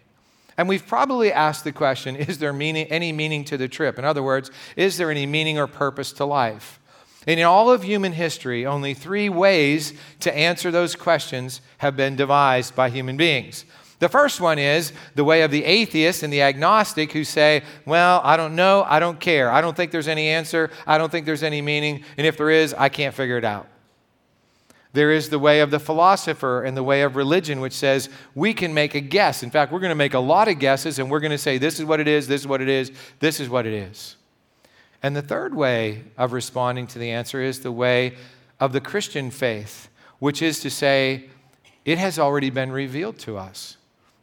And 0.58 0.68
we've 0.68 0.86
probably 0.88 1.32
asked 1.32 1.64
the 1.64 1.72
question, 1.72 2.16
Is 2.16 2.40
there 2.40 2.54
meaning, 2.54 2.88
any 2.88 3.12
meaning 3.12 3.44
to 3.46 3.58
the 3.58 3.68
trip? 3.68 4.00
In 4.00 4.06
other 4.06 4.24
words, 4.24 4.52
is 4.76 4.98
there 4.98 5.12
any 5.12 5.26
meaning 5.26 5.58
or 5.58 5.68
purpose 5.68 6.12
to 6.14 6.26
life? 6.26 6.80
And 7.28 7.40
in 7.40 7.46
all 7.46 7.70
of 7.70 7.84
human 7.84 8.14
history, 8.14 8.66
only 8.66 8.94
three 8.94 9.28
ways 9.28 9.94
to 10.22 10.36
answer 10.36 10.72
those 10.72 10.96
questions 10.96 11.60
have 11.80 11.98
been 11.98 12.16
devised 12.16 12.74
by 12.74 12.90
human 12.90 13.18
beings. 13.18 13.66
The 14.00 14.10
first 14.10 14.40
one 14.40 14.60
is 14.60 14.94
the 15.16 15.24
way 15.24 15.42
of 15.42 15.50
the 15.50 15.66
atheist 15.66 16.22
and 16.22 16.32
the 16.32 16.44
agnostic 16.44 17.12
who 17.14 17.24
say, 17.24 17.64
Well, 17.86 18.22
I 18.24 18.38
don't 18.38 18.56
know, 18.56 18.86
I 18.88 19.00
don't 19.00 19.20
care. 19.20 19.52
I 19.52 19.62
don't 19.62 19.76
think 19.76 19.92
there's 19.92 20.08
any 20.08 20.28
answer, 20.28 20.70
I 20.86 20.98
don't 20.98 21.12
think 21.12 21.26
there's 21.26 21.44
any 21.44 21.62
meaning, 21.62 22.04
and 22.18 22.28
if 22.28 22.38
there 22.38 22.52
is, 22.52 22.74
I 22.76 22.90
can't 22.90 23.16
figure 23.16 23.38
it 23.38 23.44
out. 23.44 23.68
There 24.94 25.12
is 25.12 25.30
the 25.30 25.40
way 25.40 25.60
of 25.60 25.72
the 25.72 25.80
philosopher 25.80 26.64
and 26.64 26.78
the 26.78 26.84
way 26.84 27.02
of 27.02 27.16
religion, 27.16 27.60
which 27.60 27.74
says 27.74 28.10
we 28.34 28.54
can 28.54 28.74
make 28.74 28.96
a 28.96 29.02
guess. 29.02 29.44
In 29.44 29.52
fact, 29.52 29.72
we're 29.72 29.80
going 29.80 29.90
to 29.90 29.96
make 29.96 30.14
a 30.14 30.20
lot 30.20 30.48
of 30.48 30.60
guesses 30.60 30.98
and 30.98 31.10
we're 31.10 31.20
going 31.20 31.32
to 31.32 31.38
say, 31.38 31.58
This 31.58 31.80
is 31.80 31.86
what 31.86 32.00
it 32.00 32.08
is, 32.08 32.28
this 32.28 32.42
is 32.42 32.48
what 32.48 32.62
it 32.62 32.70
is, 32.70 32.92
this 33.20 33.40
is 33.40 33.50
what 33.50 33.66
it 33.66 33.74
is. 33.74 34.16
And 35.02 35.16
the 35.16 35.22
third 35.22 35.56
way 35.56 36.04
of 36.18 36.34
responding 36.34 36.88
to 36.88 37.00
the 37.00 37.12
answer 37.12 37.42
is 37.42 37.62
the 37.62 37.72
way 37.72 38.16
of 38.60 38.74
the 38.74 38.82
Christian 38.82 39.32
faith, 39.32 39.90
which 40.20 40.42
is 40.42 40.60
to 40.62 40.70
say, 40.70 41.30
it 41.86 41.98
has 41.98 42.20
already 42.20 42.50
been 42.50 42.72
revealed 42.72 43.18
to 43.20 43.38
us. 43.38 43.77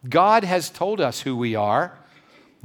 God 0.08 0.44
has 0.44 0.70
told 0.70 1.00
us 1.00 1.20
who 1.20 1.36
we 1.36 1.54
are. 1.54 1.96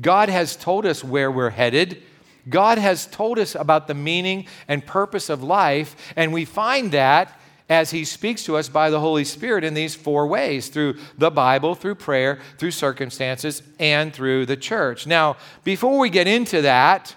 God 0.01 0.29
has 0.29 0.55
told 0.55 0.85
us 0.85 1.03
where 1.03 1.31
we're 1.31 1.49
headed. 1.49 2.01
God 2.47 2.77
has 2.77 3.05
told 3.05 3.37
us 3.37 3.55
about 3.55 3.87
the 3.87 3.93
meaning 3.93 4.47
and 4.67 4.85
purpose 4.85 5.29
of 5.29 5.43
life, 5.43 6.13
and 6.15 6.33
we 6.33 6.45
find 6.45 6.91
that 6.91 7.39
as 7.69 7.91
He 7.91 8.03
speaks 8.03 8.43
to 8.45 8.57
us 8.57 8.67
by 8.67 8.89
the 8.89 8.99
Holy 8.99 9.23
Spirit 9.23 9.63
in 9.63 9.73
these 9.75 9.93
four 9.93 10.25
ways 10.25 10.69
through 10.69 10.97
the 11.17 11.29
Bible, 11.29 11.75
through 11.75 11.95
prayer, 11.95 12.39
through 12.57 12.71
circumstances, 12.71 13.61
and 13.79 14.13
through 14.13 14.47
the 14.47 14.57
church. 14.57 15.05
Now, 15.05 15.37
before 15.63 15.99
we 15.99 16.09
get 16.09 16.27
into 16.27 16.63
that, 16.63 17.15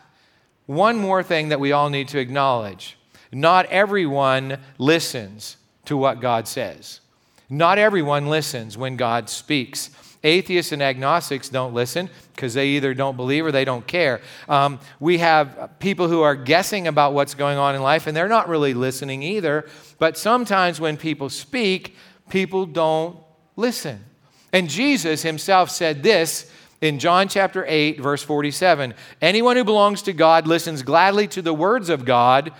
one 0.66 0.98
more 0.98 1.22
thing 1.22 1.48
that 1.48 1.60
we 1.60 1.72
all 1.72 1.88
need 1.88 2.08
to 2.08 2.18
acknowledge 2.18 2.98
not 3.32 3.64
everyone 3.66 4.58
listens 4.76 5.56
to 5.86 5.96
what 5.96 6.20
God 6.20 6.46
says. 6.46 7.00
Not 7.48 7.78
everyone 7.78 8.26
listens 8.26 8.76
when 8.76 8.96
God 8.96 9.28
speaks. 9.28 9.90
Atheists 10.24 10.70
and 10.70 10.82
agnostics 10.82 11.48
don't 11.48 11.74
listen 11.74 12.08
because 12.34 12.54
they 12.54 12.68
either 12.68 12.94
don't 12.94 13.16
believe 13.16 13.44
or 13.44 13.50
they 13.50 13.64
don't 13.64 13.86
care. 13.86 14.20
Um, 14.48 14.78
we 15.00 15.18
have 15.18 15.70
people 15.80 16.08
who 16.08 16.22
are 16.22 16.36
guessing 16.36 16.86
about 16.86 17.12
what's 17.12 17.34
going 17.34 17.58
on 17.58 17.74
in 17.74 17.82
life 17.82 18.06
and 18.06 18.16
they're 18.16 18.28
not 18.28 18.48
really 18.48 18.72
listening 18.72 19.22
either. 19.22 19.68
But 19.98 20.16
sometimes 20.16 20.80
when 20.80 20.96
people 20.96 21.28
speak, 21.28 21.96
people 22.28 22.66
don't 22.66 23.18
listen. 23.56 24.04
And 24.52 24.68
Jesus 24.68 25.22
himself 25.22 25.70
said 25.70 26.02
this 26.02 26.50
in 26.80 26.98
John 26.98 27.28
chapter 27.28 27.64
8, 27.66 28.00
verse 28.00 28.22
47 28.22 28.94
Anyone 29.20 29.56
who 29.56 29.64
belongs 29.64 30.02
to 30.02 30.12
God 30.12 30.46
listens 30.46 30.82
gladly 30.82 31.26
to 31.28 31.42
the 31.42 31.54
words 31.54 31.88
of 31.88 32.04
God, 32.04 32.52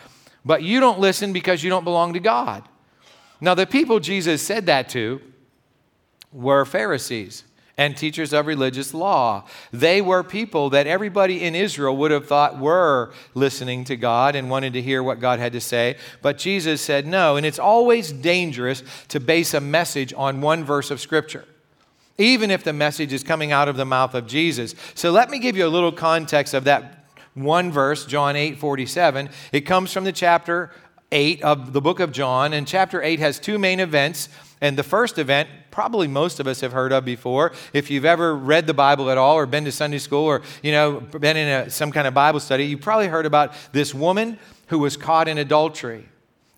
but 0.44 0.62
you 0.62 0.80
don't 0.80 0.98
listen 0.98 1.32
because 1.32 1.62
you 1.62 1.70
don't 1.70 1.84
belong 1.84 2.14
to 2.14 2.20
God. 2.20 2.68
Now, 3.40 3.54
the 3.54 3.66
people 3.66 4.00
Jesus 4.00 4.40
said 4.40 4.66
that 4.66 4.88
to 4.90 5.20
were 6.32 6.64
Pharisees 6.64 7.44
and 7.78 7.96
teachers 7.96 8.32
of 8.32 8.46
religious 8.46 8.92
law. 8.92 9.44
They 9.72 10.02
were 10.02 10.22
people 10.22 10.70
that 10.70 10.86
everybody 10.86 11.42
in 11.42 11.54
Israel 11.54 11.96
would 11.96 12.10
have 12.10 12.26
thought 12.26 12.58
were 12.58 13.12
listening 13.34 13.84
to 13.84 13.96
God 13.96 14.36
and 14.36 14.50
wanted 14.50 14.74
to 14.74 14.82
hear 14.82 15.02
what 15.02 15.20
God 15.20 15.38
had 15.38 15.52
to 15.52 15.60
say. 15.60 15.96
But 16.20 16.38
Jesus 16.38 16.80
said 16.82 17.06
no. 17.06 17.36
And 17.36 17.46
it's 17.46 17.58
always 17.58 18.12
dangerous 18.12 18.82
to 19.08 19.20
base 19.20 19.54
a 19.54 19.60
message 19.60 20.12
on 20.14 20.40
one 20.40 20.64
verse 20.64 20.90
of 20.90 21.00
Scripture. 21.00 21.46
Even 22.18 22.50
if 22.50 22.62
the 22.62 22.74
message 22.74 23.12
is 23.12 23.22
coming 23.22 23.52
out 23.52 23.68
of 23.68 23.76
the 23.76 23.86
mouth 23.86 24.14
of 24.14 24.26
Jesus. 24.26 24.74
So 24.94 25.10
let 25.10 25.30
me 25.30 25.38
give 25.38 25.56
you 25.56 25.66
a 25.66 25.68
little 25.68 25.92
context 25.92 26.52
of 26.52 26.64
that 26.64 27.06
one 27.34 27.72
verse, 27.72 28.04
John 28.04 28.36
8 28.36 28.58
47. 28.58 29.30
It 29.52 29.62
comes 29.62 29.92
from 29.92 30.04
the 30.04 30.12
chapter 30.12 30.70
8 31.10 31.42
of 31.42 31.72
the 31.72 31.80
book 31.80 32.00
of 32.00 32.12
John, 32.12 32.52
and 32.52 32.66
chapter 32.66 33.02
8 33.02 33.18
has 33.20 33.38
two 33.38 33.58
main 33.58 33.80
events. 33.80 34.28
And 34.60 34.76
the 34.76 34.82
first 34.82 35.18
event, 35.18 35.48
probably 35.72 36.06
most 36.06 36.38
of 36.38 36.46
us 36.46 36.60
have 36.60 36.70
heard 36.70 36.92
of 36.92 37.04
before. 37.04 37.50
If 37.72 37.90
you've 37.90 38.04
ever 38.04 38.36
read 38.36 38.68
the 38.68 38.74
Bible 38.74 39.10
at 39.10 39.18
all 39.18 39.36
or 39.36 39.46
been 39.46 39.64
to 39.64 39.72
Sunday 39.72 39.98
school 39.98 40.24
or, 40.24 40.42
you 40.62 40.70
know, 40.70 41.00
been 41.00 41.36
in 41.36 41.48
a, 41.48 41.70
some 41.70 41.90
kind 41.90 42.06
of 42.06 42.14
Bible 42.14 42.38
study, 42.38 42.66
you 42.66 42.78
probably 42.78 43.08
heard 43.08 43.26
about 43.26 43.54
this 43.72 43.92
woman 43.92 44.38
who 44.68 44.78
was 44.78 44.96
caught 44.96 45.26
in 45.26 45.38
adultery. 45.38 46.08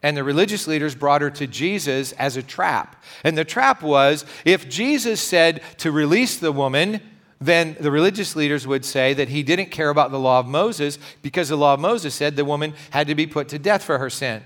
And 0.03 0.15
the 0.15 0.25
religious 0.25 0.67
leaders 0.67 0.95
brought 0.95 1.23
her 1.23 1.31
to 1.31 1.47
Jesus 1.47 2.13
as 2.13 2.37
a 2.37 2.43
trap. 2.43 3.03
And 3.23 3.39
the 3.39 3.45
trap 3.45 3.83
was 3.83 4.27
if 4.45 4.69
Jesus 4.69 5.21
said 5.21 5.63
to 5.79 5.91
release 5.91 6.37
the 6.37 6.53
woman, 6.53 7.01
then 7.41 7.77
the 7.81 7.91
religious 7.91 8.37
leaders 8.37 8.67
would 8.67 8.85
say 8.85 9.15
that 9.15 9.29
he 9.29 9.43
didn't 9.43 9.71
care 9.71 9.89
about 9.89 10.11
the 10.11 10.19
law 10.19 10.41
of 10.41 10.47
Moses 10.47 10.99
because 11.23 11.49
the 11.49 11.57
law 11.57 11.75
of 11.75 11.81
Moses 11.81 12.15
said 12.15 12.37
the 12.37 12.45
woman 12.45 12.75
had 12.91 13.07
to 13.07 13.15
be 13.15 13.27
put 13.27 13.49
to 13.49 13.59
death 13.59 13.83
for 13.83 13.99
her 13.99 14.11
sin. 14.11 14.43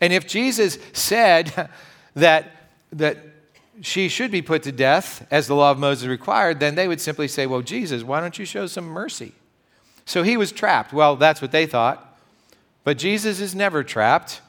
And 0.00 0.12
if 0.12 0.26
Jesus 0.26 0.76
said 0.92 1.70
that 2.14 2.52
that 2.92 3.18
she 3.80 4.08
should 4.08 4.30
be 4.30 4.42
put 4.42 4.62
to 4.64 4.72
death 4.72 5.26
as 5.30 5.46
the 5.46 5.54
law 5.54 5.70
of 5.70 5.78
Moses 5.78 6.08
required, 6.08 6.60
then 6.60 6.74
they 6.74 6.88
would 6.88 7.00
simply 7.00 7.28
say, 7.28 7.46
Well, 7.46 7.62
Jesus, 7.62 8.02
why 8.02 8.20
don't 8.20 8.38
you 8.38 8.44
show 8.44 8.66
some 8.66 8.86
mercy? 8.86 9.32
So 10.04 10.22
he 10.22 10.36
was 10.36 10.52
trapped. 10.52 10.92
Well, 10.92 11.16
that's 11.16 11.42
what 11.42 11.52
they 11.52 11.66
thought. 11.66 12.18
But 12.84 12.98
Jesus 12.98 13.40
is 13.40 13.54
never 13.54 13.84
trapped 13.84 14.40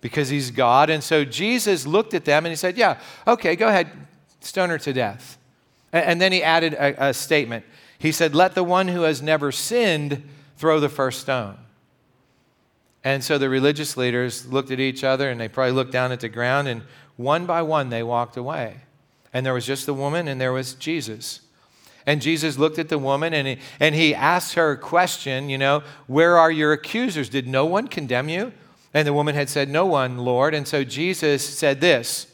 because 0.00 0.28
he's 0.28 0.50
God. 0.50 0.90
And 0.90 1.02
so 1.02 1.24
Jesus 1.24 1.86
looked 1.86 2.14
at 2.14 2.24
them 2.24 2.46
and 2.46 2.52
he 2.52 2.56
said, 2.56 2.76
Yeah, 2.76 2.98
okay, 3.26 3.56
go 3.56 3.68
ahead, 3.68 3.90
stone 4.40 4.70
her 4.70 4.78
to 4.78 4.92
death. 4.92 5.38
And 5.92 6.20
then 6.20 6.32
he 6.32 6.42
added 6.42 6.74
a, 6.74 7.08
a 7.08 7.14
statement. 7.14 7.64
He 7.98 8.12
said, 8.12 8.34
Let 8.34 8.54
the 8.54 8.64
one 8.64 8.88
who 8.88 9.02
has 9.02 9.20
never 9.20 9.50
sinned 9.50 10.22
throw 10.56 10.80
the 10.80 10.88
first 10.88 11.20
stone. 11.20 11.56
And 13.04 13.24
so 13.24 13.38
the 13.38 13.48
religious 13.48 13.96
leaders 13.96 14.46
looked 14.46 14.70
at 14.70 14.80
each 14.80 15.02
other 15.04 15.30
and 15.30 15.40
they 15.40 15.48
probably 15.48 15.72
looked 15.72 15.92
down 15.92 16.12
at 16.12 16.20
the 16.20 16.28
ground 16.28 16.68
and 16.68 16.82
one 17.18 17.44
by 17.44 17.60
one 17.60 17.90
they 17.90 18.02
walked 18.02 18.38
away. 18.38 18.76
And 19.34 19.44
there 19.44 19.52
was 19.52 19.66
just 19.66 19.84
the 19.84 19.92
woman 19.92 20.26
and 20.26 20.40
there 20.40 20.54
was 20.54 20.72
Jesus. 20.72 21.40
And 22.06 22.22
Jesus 22.22 22.56
looked 22.56 22.78
at 22.78 22.88
the 22.88 22.98
woman 22.98 23.34
and 23.34 23.46
he, 23.46 23.58
and 23.78 23.94
he 23.94 24.14
asked 24.14 24.54
her 24.54 24.72
a 24.72 24.78
question, 24.78 25.50
you 25.50 25.58
know, 25.58 25.82
where 26.06 26.38
are 26.38 26.50
your 26.50 26.72
accusers? 26.72 27.28
Did 27.28 27.46
no 27.46 27.66
one 27.66 27.88
condemn 27.88 28.30
you? 28.30 28.54
And 28.94 29.06
the 29.06 29.12
woman 29.12 29.34
had 29.34 29.50
said, 29.50 29.68
No 29.68 29.84
one, 29.84 30.18
Lord. 30.18 30.54
And 30.54 30.66
so 30.66 30.84
Jesus 30.84 31.46
said 31.46 31.80
this 31.80 32.28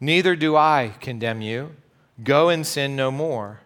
Neither 0.00 0.34
do 0.34 0.56
I 0.56 0.94
condemn 1.00 1.40
you. 1.40 1.76
Go 2.22 2.48
and 2.48 2.66
sin 2.66 2.96
no 2.96 3.10
more. 3.10 3.60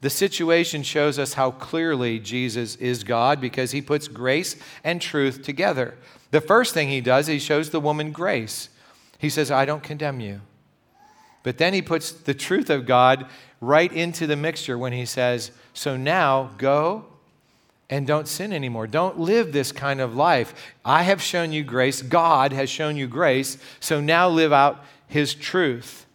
The 0.00 0.10
situation 0.10 0.82
shows 0.82 1.18
us 1.18 1.34
how 1.34 1.50
clearly 1.50 2.18
Jesus 2.18 2.76
is 2.76 3.04
God 3.04 3.40
because 3.40 3.72
he 3.72 3.82
puts 3.82 4.08
grace 4.08 4.56
and 4.82 5.00
truth 5.00 5.42
together. 5.42 5.98
The 6.30 6.40
first 6.40 6.72
thing 6.72 6.88
he 6.88 7.02
does, 7.02 7.26
he 7.26 7.38
shows 7.38 7.70
the 7.70 7.80
woman 7.80 8.12
grace. 8.12 8.70
He 9.20 9.28
says, 9.28 9.50
I 9.50 9.66
don't 9.66 9.82
condemn 9.82 10.18
you. 10.18 10.40
But 11.42 11.58
then 11.58 11.74
he 11.74 11.82
puts 11.82 12.10
the 12.10 12.34
truth 12.34 12.70
of 12.70 12.86
God 12.86 13.26
right 13.60 13.92
into 13.92 14.26
the 14.26 14.36
mixture 14.36 14.78
when 14.78 14.94
he 14.94 15.04
says, 15.04 15.52
So 15.74 15.96
now 15.96 16.50
go 16.56 17.04
and 17.90 18.06
don't 18.06 18.26
sin 18.26 18.52
anymore. 18.52 18.86
Don't 18.86 19.18
live 19.18 19.52
this 19.52 19.72
kind 19.72 20.00
of 20.00 20.16
life. 20.16 20.54
I 20.84 21.02
have 21.02 21.20
shown 21.20 21.52
you 21.52 21.62
grace. 21.62 22.00
God 22.00 22.52
has 22.52 22.70
shown 22.70 22.96
you 22.96 23.06
grace. 23.06 23.58
So 23.78 24.00
now 24.00 24.28
live 24.28 24.54
out 24.54 24.84
his 25.06 25.34
truth. 25.34 26.06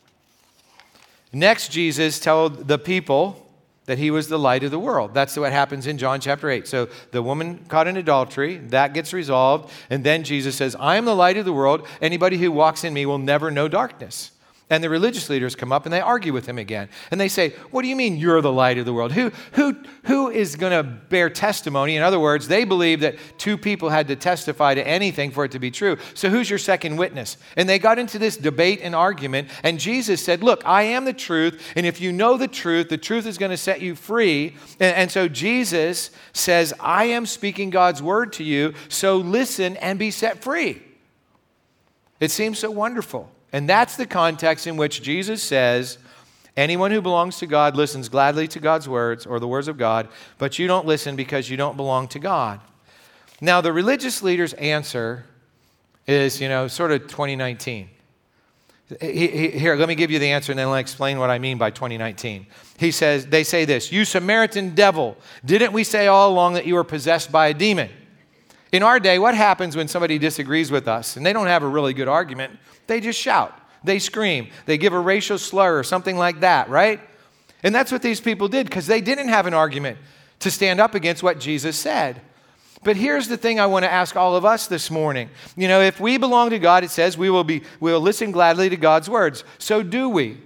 Next, 1.32 1.72
Jesus 1.72 2.20
told 2.20 2.68
the 2.68 2.80
people 2.80 3.45
that 3.86 3.98
he 3.98 4.12
was 4.12 4.28
the 4.28 4.40
light 4.40 4.64
of 4.64 4.72
the 4.72 4.80
world. 4.80 5.14
That's 5.14 5.38
what 5.38 5.52
happens 5.52 5.88
in 5.88 5.98
John 5.98 6.20
chapter 6.20 6.50
8. 6.50 6.68
So 6.68 6.90
the 7.12 7.22
woman 7.22 7.60
caught 7.68 7.88
in 7.88 7.98
adultery, 7.98 8.58
that 8.58 8.94
gets 8.94 9.14
resolved. 9.14 9.72
And 9.90 10.04
then 10.04 10.24
Jesus 10.24 10.56
says, 10.56 10.76
I 10.80 10.96
am 10.96 11.06
the 11.06 11.16
light 11.16 11.38
of 11.38 11.46
the 11.46 11.54
world. 11.54 11.88
Anybody 12.02 12.38
who 12.38 12.52
walks 12.52 12.84
in 12.84 12.94
me 12.94 13.06
will 13.06 13.20
never 13.20 13.52
know 13.52 13.68
darkness. 13.68 14.32
And 14.68 14.84
the 14.84 14.90
religious 14.90 15.30
leaders 15.30 15.56
come 15.56 15.72
up 15.72 15.86
and 15.86 15.94
they 15.94 16.02
argue 16.02 16.34
with 16.34 16.48
him 16.48 16.58
again. 16.58 16.90
And 17.12 17.22
they 17.22 17.28
say, 17.28 17.52
What 17.70 17.84
do 17.84 17.88
you 17.88 17.96
mean 17.96 18.18
you're 18.18 18.42
the 18.42 18.52
light 18.52 18.80
of 18.80 18.86
the 18.86 18.94
world? 18.94 19.12
Who, 19.12 19.32
who, 19.52 19.76
who 20.06 20.32
is 20.32 20.56
going 20.56 20.72
to 20.72 20.82
bear 20.82 21.30
testimony? 21.30 21.96
In 21.96 22.02
other 22.02 22.20
words, 22.20 22.48
they 22.48 22.64
believe 22.64 23.02
that 23.02 23.16
two 23.38 23.60
people 23.60 23.90
had 23.90 24.08
to 24.08 24.16
testify 24.16 24.74
to 24.74 24.88
anything 24.88 25.30
for 25.30 25.46
it 25.46 25.52
to 25.52 25.60
be 25.60 25.70
true. 25.70 25.98
So 26.16 26.32
who's 26.32 26.50
your 26.50 26.58
second 26.58 26.98
witness? 26.98 27.38
And 27.56 27.70
they 27.70 27.78
got 27.78 28.00
into 28.00 28.18
this 28.18 28.38
debate 28.38 28.80
and 28.82 28.96
argument. 28.96 29.50
And 29.62 29.80
Jesus 29.80 30.24
said, 30.24 30.42
Look, 30.42 30.66
I 30.66 30.82
am 30.84 31.06
the 31.06 31.14
truth. 31.14 31.62
And 31.76 31.86
if 31.86 32.02
you 32.02 32.12
know 32.12 32.36
the 32.36 32.48
truth, 32.48 32.90
the 32.90 32.98
truth 32.98 33.28
is 33.28 33.38
going 33.38 33.52
to 33.52 33.58
set 33.58 33.82
you 33.82 33.94
free. 33.94 34.56
And, 34.80 34.96
and 34.96 35.12
so 35.12 35.28
Jesus 35.28 36.10
says, 36.34 36.74
I 36.80 37.06
am 37.06 37.28
speaking 37.28 37.70
God's 37.70 38.02
word 38.02 38.34
to 38.34 38.44
you. 38.44 38.74
So 38.90 39.18
listen 39.18 39.78
and 39.78 40.00
be 40.00 40.10
set 40.10 40.42
free. 40.42 40.82
It 42.20 42.32
seems 42.32 42.58
so 42.58 42.72
wonderful. 42.72 43.30
And 43.56 43.70
that's 43.70 43.96
the 43.96 44.06
context 44.06 44.68
in 44.68 44.76
which 44.76 45.02
Jesus 45.02 45.42
says, 45.42 45.98
Anyone 46.58 46.92
who 46.92 47.02
belongs 47.02 47.38
to 47.38 47.48
God 47.48 47.78
listens 47.78 48.10
gladly 48.10 48.50
to 48.50 48.60
God's 48.60 48.90
words 48.90 49.26
or 49.26 49.40
the 49.40 49.48
words 49.48 49.70
of 49.70 49.78
God, 49.78 50.10
but 50.38 50.60
you 50.60 50.68
don't 50.68 50.86
listen 50.86 51.16
because 51.16 51.50
you 51.50 51.56
don't 51.56 51.78
belong 51.78 52.10
to 52.10 52.20
God. 52.20 52.60
Now, 53.40 53.62
the 53.62 53.72
religious 53.72 54.22
leader's 54.22 54.52
answer 54.56 55.24
is, 56.06 56.42
you 56.42 56.50
know, 56.50 56.68
sort 56.68 56.92
of 56.92 57.04
2019. 57.04 57.90
Here, 59.00 59.76
let 59.78 59.88
me 59.88 59.96
give 59.96 60.12
you 60.12 60.20
the 60.20 60.32
answer 60.32 60.52
and 60.52 60.60
then 60.60 60.68
I'll 60.68 60.76
explain 60.76 61.18
what 61.18 61.30
I 61.30 61.40
mean 61.40 61.58
by 61.58 61.72
2019. 61.72 62.48
He 62.78 62.92
says, 62.92 63.26
they 63.28 63.46
say 63.46 63.64
this, 63.64 63.90
You 63.90 64.04
Samaritan 64.04 64.76
devil, 64.76 65.16
didn't 65.46 65.72
we 65.72 65.86
say 65.86 66.08
all 66.08 66.30
along 66.30 66.56
that 66.56 66.66
you 66.66 66.76
were 66.76 66.84
possessed 66.84 67.32
by 67.32 67.48
a 67.48 67.54
demon? 67.54 67.90
In 68.72 68.84
our 68.84 69.00
day, 69.00 69.20
what 69.20 69.36
happens 69.36 69.76
when 69.76 69.88
somebody 69.88 70.18
disagrees 70.18 70.72
with 70.72 70.88
us 70.88 71.18
and 71.18 71.26
they 71.26 71.34
don't 71.34 71.48
have 71.48 71.64
a 71.64 71.68
really 71.68 71.94
good 71.94 72.08
argument? 72.08 72.58
They 72.88 73.00
just 73.00 73.20
shout, 73.20 73.58
they 73.84 74.00
scream, 74.00 74.50
they 74.66 74.78
give 74.78 74.94
a 74.94 75.00
racial 75.00 75.38
slur 75.38 75.80
or 75.80 75.84
something 75.84 76.18
like 76.18 76.42
that, 76.42 76.70
right? 76.70 77.00
And 77.64 77.74
that's 77.74 77.92
what 77.92 78.02
these 78.02 78.22
people 78.22 78.48
did 78.48 78.68
because 78.68 78.88
they 78.88 79.02
didn't 79.02 79.30
have 79.30 79.48
an 79.48 79.54
argument 79.54 79.98
to 80.40 80.52
stand 80.52 80.80
up 80.80 80.94
against 80.94 81.24
what 81.24 81.40
Jesus 81.40 81.78
said. 81.78 82.22
But 82.84 82.96
here's 82.96 83.28
the 83.28 83.38
thing 83.38 83.60
I 83.60 83.66
want 83.66 83.84
to 83.84 83.92
ask 83.92 84.16
all 84.16 84.36
of 84.36 84.46
us 84.46 84.68
this 84.68 84.92
morning. 84.92 85.30
You 85.58 85.68
know, 85.68 85.82
if 85.82 86.00
we 86.00 86.18
belong 86.18 86.52
to 86.52 86.60
God, 86.60 86.84
it 86.84 86.92
says 86.92 87.18
we 87.18 87.32
will 87.32 87.44
be 87.44 87.64
we 87.80 87.92
will 87.92 88.00
listen 88.00 88.32
gladly 88.32 88.70
to 88.70 88.78
God's 88.78 89.10
words. 89.10 89.44
So 89.58 89.82
do 89.82 90.08
we? 90.08 90.38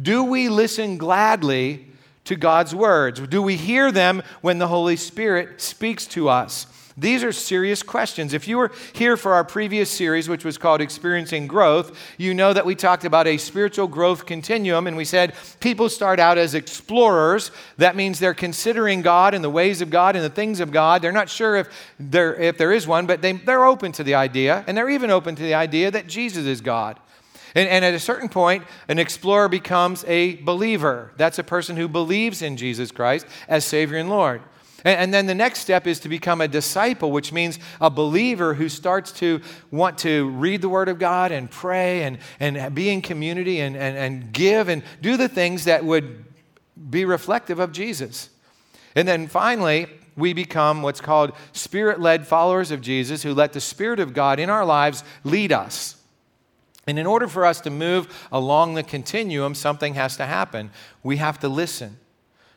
Do 0.00 0.22
we 0.22 0.48
listen 0.48 0.98
gladly 0.98 1.88
to 2.24 2.36
God's 2.36 2.74
words? 2.74 3.18
Do 3.20 3.42
we 3.42 3.56
hear 3.56 3.90
them 3.90 4.22
when 4.40 4.58
the 4.58 4.68
Holy 4.68 4.94
Spirit 4.94 5.60
speaks 5.60 6.06
to 6.08 6.28
us? 6.28 6.66
These 7.00 7.24
are 7.24 7.32
serious 7.32 7.82
questions. 7.82 8.34
If 8.34 8.46
you 8.46 8.58
were 8.58 8.70
here 8.92 9.16
for 9.16 9.32
our 9.32 9.42
previous 9.42 9.90
series, 9.90 10.28
which 10.28 10.44
was 10.44 10.58
called 10.58 10.82
Experiencing 10.82 11.46
Growth, 11.46 11.98
you 12.18 12.34
know 12.34 12.52
that 12.52 12.66
we 12.66 12.74
talked 12.74 13.06
about 13.06 13.26
a 13.26 13.38
spiritual 13.38 13.86
growth 13.86 14.26
continuum, 14.26 14.86
and 14.86 14.98
we 14.98 15.06
said 15.06 15.32
people 15.60 15.88
start 15.88 16.20
out 16.20 16.36
as 16.36 16.54
explorers. 16.54 17.52
That 17.78 17.96
means 17.96 18.18
they're 18.18 18.34
considering 18.34 19.00
God 19.00 19.32
and 19.32 19.42
the 19.42 19.48
ways 19.48 19.80
of 19.80 19.88
God 19.88 20.14
and 20.14 20.22
the 20.22 20.28
things 20.28 20.60
of 20.60 20.72
God. 20.72 21.00
They're 21.00 21.10
not 21.10 21.30
sure 21.30 21.56
if 21.56 21.68
there, 21.98 22.34
if 22.34 22.58
there 22.58 22.70
is 22.70 22.86
one, 22.86 23.06
but 23.06 23.22
they, 23.22 23.32
they're 23.32 23.64
open 23.64 23.92
to 23.92 24.04
the 24.04 24.14
idea, 24.14 24.62
and 24.66 24.76
they're 24.76 24.90
even 24.90 25.10
open 25.10 25.34
to 25.36 25.42
the 25.42 25.54
idea 25.54 25.90
that 25.90 26.06
Jesus 26.06 26.44
is 26.44 26.60
God. 26.60 27.00
And, 27.54 27.66
and, 27.66 27.82
at 27.82 27.94
a 27.94 27.98
certain 27.98 28.28
point, 28.28 28.64
an 28.88 28.98
explorer 28.98 29.48
becomes 29.48 30.04
a 30.06 30.36
believer. 30.36 31.12
That's 31.16 31.38
a 31.38 31.44
person 31.44 31.78
who 31.78 31.88
believes 31.88 32.42
in 32.42 32.58
Jesus 32.58 32.92
Christ 32.92 33.26
as 33.48 33.64
Savior 33.64 33.96
and 33.96 34.10
Lord. 34.10 34.42
And, 34.84 35.12
then 35.12 35.26
the 35.26 35.34
next 35.34 35.60
step 35.60 35.86
is 35.86 36.00
to 36.00 36.08
become 36.08 36.40
a 36.40 36.48
disciple, 36.48 37.10
which 37.10 37.32
means 37.32 37.58
a 37.80 37.90
believer 37.90 38.54
who 38.54 38.68
starts 38.68 39.12
to 39.12 39.40
want 39.70 39.98
to 39.98 40.30
read 40.30 40.62
the 40.62 40.68
Word 40.68 40.88
of 40.88 40.98
God 40.98 41.32
and 41.32 41.50
pray 41.50 42.04
and, 42.04 42.18
and 42.38 42.74
be 42.74 42.88
in 42.88 43.02
community 43.02 43.60
and, 43.60 43.76
and, 43.76 43.96
and 43.96 44.32
give 44.32 44.68
and 44.68 44.82
do 45.02 45.16
the 45.16 45.28
things 45.28 45.64
that 45.64 45.84
would 45.84 46.24
be 46.88 47.04
reflective 47.04 47.58
of 47.58 47.72
Jesus. 47.72 48.30
And 48.94 49.06
then 49.06 49.26
finally, 49.28 49.86
we 50.16 50.32
become 50.32 50.82
what's 50.82 51.00
called 51.00 51.32
spirit 51.52 52.00
led 52.00 52.26
followers 52.26 52.70
of 52.70 52.80
Jesus 52.80 53.22
who 53.22 53.34
let 53.34 53.52
the 53.52 53.60
Spirit 53.60 54.00
of 54.00 54.14
God 54.14 54.40
in 54.40 54.50
our 54.50 54.64
lives 54.64 55.04
lead 55.24 55.52
us. 55.52 55.96
And 56.86 56.98
in 56.98 57.06
order 57.06 57.28
for 57.28 57.44
us 57.44 57.60
to 57.62 57.70
move 57.70 58.28
along 58.32 58.74
the 58.74 58.82
continuum, 58.82 59.54
something 59.54 59.94
has 59.94 60.16
to 60.16 60.26
happen. 60.26 60.70
We 61.02 61.18
have 61.18 61.38
to 61.40 61.48
listen 61.48 61.98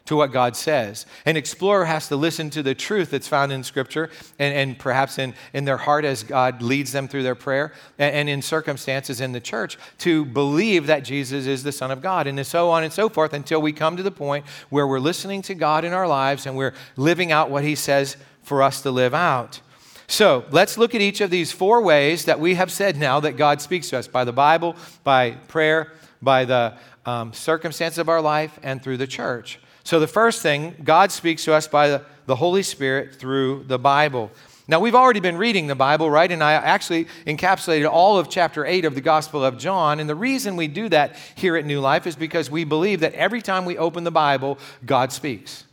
to 0.05 0.17
what 0.17 0.33
God 0.33 0.55
says. 0.55 1.05
An 1.25 1.37
explorer 1.37 1.85
has 1.85 2.09
to 2.09 2.17
listen 2.17 2.49
to 2.51 2.61
the 2.61 2.75
truth 2.75 3.11
that's 3.11 3.27
found 3.27 3.53
in 3.53 3.63
Scripture 3.63 4.09
and, 4.37 4.53
and 4.53 4.77
perhaps 4.77 5.17
in, 5.17 5.33
in 5.53 5.63
their 5.63 5.77
heart 5.77 6.03
as 6.03 6.23
God 6.23 6.61
leads 6.61 6.91
them 6.91 7.07
through 7.07 7.23
their 7.23 7.35
prayer 7.35 7.71
and, 7.97 8.13
and, 8.13 8.29
in 8.29 8.41
circumstances 8.41 9.21
in 9.21 9.31
the 9.31 9.39
church 9.39 9.77
to 9.99 10.25
believe 10.25 10.87
that 10.87 11.05
Jesus 11.05 11.47
is 11.47 11.63
the 11.63 11.71
Son 11.71 11.89
of 11.89 12.01
God 12.01 12.27
and 12.27 12.45
so 12.45 12.69
on 12.69 12.83
and 12.83 12.91
so 12.91 13.07
forth 13.07 13.33
until 13.33 13.61
we 13.61 13.71
come 13.71 13.95
to 13.95 14.03
the 14.03 14.11
point 14.11 14.45
where 14.69 14.85
we're 14.85 14.99
listening 14.99 15.41
to 15.43 15.55
God 15.55 15.85
in 15.85 15.93
our 15.93 16.07
lives 16.07 16.45
and 16.45 16.57
we're 16.57 16.73
living 16.97 17.31
out 17.31 17.49
what 17.49 17.63
He 17.63 17.75
says 17.75 18.17
for 18.41 18.61
us 18.61 18.81
to 18.81 18.91
live 18.91 19.13
out. 19.13 19.61
So 20.07 20.43
let's 20.51 20.77
look 20.77 20.93
at 20.93 21.01
each 21.01 21.21
of 21.21 21.29
these 21.29 21.53
four 21.53 21.81
ways 21.81 22.25
that 22.25 22.39
we 22.39 22.55
have 22.55 22.71
said 22.71 22.97
now 22.97 23.21
that 23.21 23.37
God 23.37 23.61
speaks 23.61 23.89
to 23.91 23.97
us 23.97 24.07
by 24.07 24.25
the 24.25 24.33
Bible, 24.33 24.75
by 25.05 25.31
prayer, 25.31 25.93
by 26.21 26.43
the 26.43 26.73
um, 27.05 27.31
circumstances 27.31 27.99
of 27.99 28.09
our 28.09 28.21
life, 28.21 28.59
and 28.63 28.83
through 28.83 28.97
the 28.97 29.07
church. 29.07 29.59
So, 29.83 29.99
the 29.99 30.07
first 30.07 30.41
thing, 30.41 30.75
God 30.83 31.11
speaks 31.11 31.43
to 31.45 31.53
us 31.53 31.67
by 31.67 31.89
the, 31.89 32.05
the 32.25 32.35
Holy 32.35 32.63
Spirit 32.63 33.15
through 33.15 33.65
the 33.67 33.77
Bible. 33.77 34.31
Now, 34.65 34.79
we've 34.79 34.95
already 34.95 35.19
been 35.19 35.35
reading 35.35 35.67
the 35.67 35.75
Bible, 35.75 36.09
right? 36.09 36.31
And 36.31 36.41
I 36.41 36.53
actually 36.53 37.07
encapsulated 37.27 37.89
all 37.89 38.17
of 38.17 38.29
chapter 38.29 38.65
8 38.65 38.85
of 38.85 38.95
the 38.95 39.01
Gospel 39.01 39.43
of 39.43 39.57
John. 39.57 39.99
And 39.99 40.09
the 40.09 40.15
reason 40.15 40.55
we 40.55 40.69
do 40.69 40.87
that 40.87 41.17
here 41.35 41.57
at 41.57 41.65
New 41.65 41.81
Life 41.81 42.07
is 42.07 42.15
because 42.15 42.49
we 42.49 42.63
believe 42.63 43.01
that 43.01 43.13
every 43.13 43.41
time 43.41 43.65
we 43.65 43.77
open 43.77 44.05
the 44.05 44.11
Bible, 44.11 44.57
God 44.85 45.11
speaks. 45.11 45.65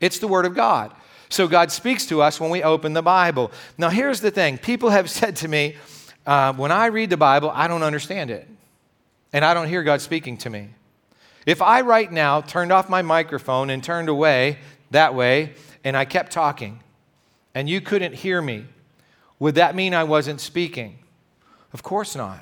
It's 0.00 0.20
the 0.20 0.28
Word 0.28 0.46
of 0.46 0.54
God. 0.54 0.94
So, 1.28 1.48
God 1.48 1.72
speaks 1.72 2.06
to 2.06 2.22
us 2.22 2.38
when 2.38 2.50
we 2.50 2.62
open 2.62 2.92
the 2.92 3.02
Bible. 3.02 3.50
Now, 3.76 3.88
here's 3.88 4.20
the 4.20 4.30
thing 4.30 4.56
people 4.56 4.90
have 4.90 5.10
said 5.10 5.34
to 5.36 5.48
me, 5.48 5.74
uh, 6.24 6.52
when 6.52 6.70
I 6.70 6.86
read 6.86 7.10
the 7.10 7.16
Bible, 7.16 7.50
I 7.52 7.66
don't 7.66 7.82
understand 7.82 8.30
it. 8.30 8.46
And 9.32 9.44
I 9.44 9.52
don't 9.52 9.66
hear 9.66 9.82
God 9.82 10.00
speaking 10.00 10.36
to 10.38 10.50
me. 10.50 10.68
If 11.46 11.60
I 11.60 11.80
right 11.80 12.10
now 12.10 12.40
turned 12.40 12.72
off 12.72 12.88
my 12.88 13.02
microphone 13.02 13.70
and 13.70 13.82
turned 13.82 14.08
away 14.08 14.58
that 14.90 15.14
way 15.14 15.54
and 15.84 15.96
I 15.96 16.04
kept 16.04 16.32
talking 16.32 16.80
and 17.54 17.68
you 17.68 17.80
couldn't 17.80 18.14
hear 18.14 18.40
me, 18.40 18.66
would 19.38 19.56
that 19.56 19.74
mean 19.74 19.94
I 19.94 20.04
wasn't 20.04 20.40
speaking? 20.40 20.98
Of 21.72 21.82
course 21.82 22.14
not. 22.14 22.40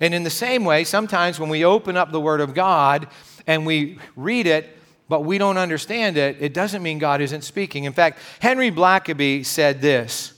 And 0.00 0.12
in 0.12 0.24
the 0.24 0.30
same 0.30 0.64
way, 0.64 0.84
sometimes 0.84 1.38
when 1.38 1.48
we 1.48 1.64
open 1.64 1.96
up 1.96 2.10
the 2.10 2.20
Word 2.20 2.40
of 2.40 2.52
God 2.52 3.08
and 3.46 3.64
we 3.64 3.98
read 4.16 4.46
it, 4.46 4.76
but 5.08 5.24
we 5.24 5.38
don't 5.38 5.56
understand 5.56 6.16
it, 6.16 6.36
it 6.40 6.52
doesn't 6.52 6.82
mean 6.82 6.98
God 6.98 7.20
isn't 7.20 7.42
speaking. 7.42 7.84
In 7.84 7.92
fact, 7.92 8.18
Henry 8.40 8.70
Blackaby 8.70 9.46
said 9.46 9.80
this 9.80 10.35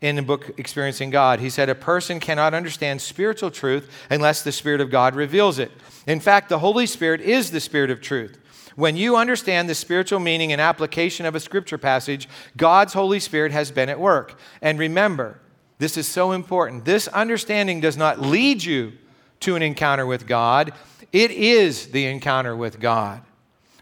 in 0.00 0.16
the 0.16 0.22
book 0.22 0.52
Experiencing 0.58 1.10
God. 1.10 1.40
He 1.40 1.50
said, 1.50 1.68
A 1.68 1.74
person 1.74 2.20
cannot 2.20 2.54
understand 2.54 3.00
spiritual 3.02 3.50
truth 3.50 3.90
unless 4.08 4.42
the 4.42 4.52
Spirit 4.52 4.80
of 4.80 4.90
God 4.90 5.14
reveals 5.14 5.58
it. 5.58 5.70
In 6.06 6.20
fact, 6.20 6.48
the 6.48 6.60
Holy 6.60 6.86
Spirit 6.86 7.20
is 7.20 7.50
the 7.50 7.60
Spirit 7.60 7.90
of 7.90 8.00
truth. 8.00 8.38
When 8.76 8.96
you 8.96 9.16
understand 9.16 9.68
the 9.68 9.74
spiritual 9.74 10.20
meaning 10.20 10.52
and 10.52 10.60
application 10.60 11.26
of 11.26 11.34
a 11.34 11.40
scripture 11.40 11.78
passage, 11.78 12.28
God's 12.56 12.94
Holy 12.94 13.20
Spirit 13.20 13.52
has 13.52 13.70
been 13.70 13.88
at 13.88 14.00
work. 14.00 14.38
And 14.62 14.78
remember, 14.78 15.40
this 15.78 15.96
is 15.96 16.06
so 16.06 16.32
important. 16.32 16.84
This 16.84 17.08
understanding 17.08 17.80
does 17.80 17.96
not 17.96 18.20
lead 18.20 18.64
you 18.64 18.92
to 19.40 19.56
an 19.56 19.62
encounter 19.62 20.06
with 20.06 20.26
God, 20.26 20.72
it 21.12 21.30
is 21.30 21.88
the 21.88 22.06
encounter 22.06 22.54
with 22.54 22.78
God. 22.78 23.22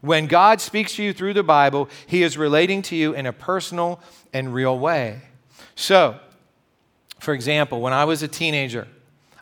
When 0.00 0.26
God 0.26 0.60
speaks 0.60 0.94
to 0.94 1.02
you 1.02 1.12
through 1.12 1.34
the 1.34 1.42
Bible, 1.42 1.88
He 2.06 2.22
is 2.22 2.38
relating 2.38 2.82
to 2.82 2.96
you 2.96 3.12
in 3.12 3.26
a 3.26 3.32
personal 3.32 4.00
and 4.32 4.54
real 4.54 4.78
way. 4.78 5.22
So, 5.78 6.18
for 7.20 7.32
example, 7.32 7.80
when 7.80 7.92
I 7.92 8.04
was 8.04 8.24
a 8.24 8.28
teenager, 8.28 8.88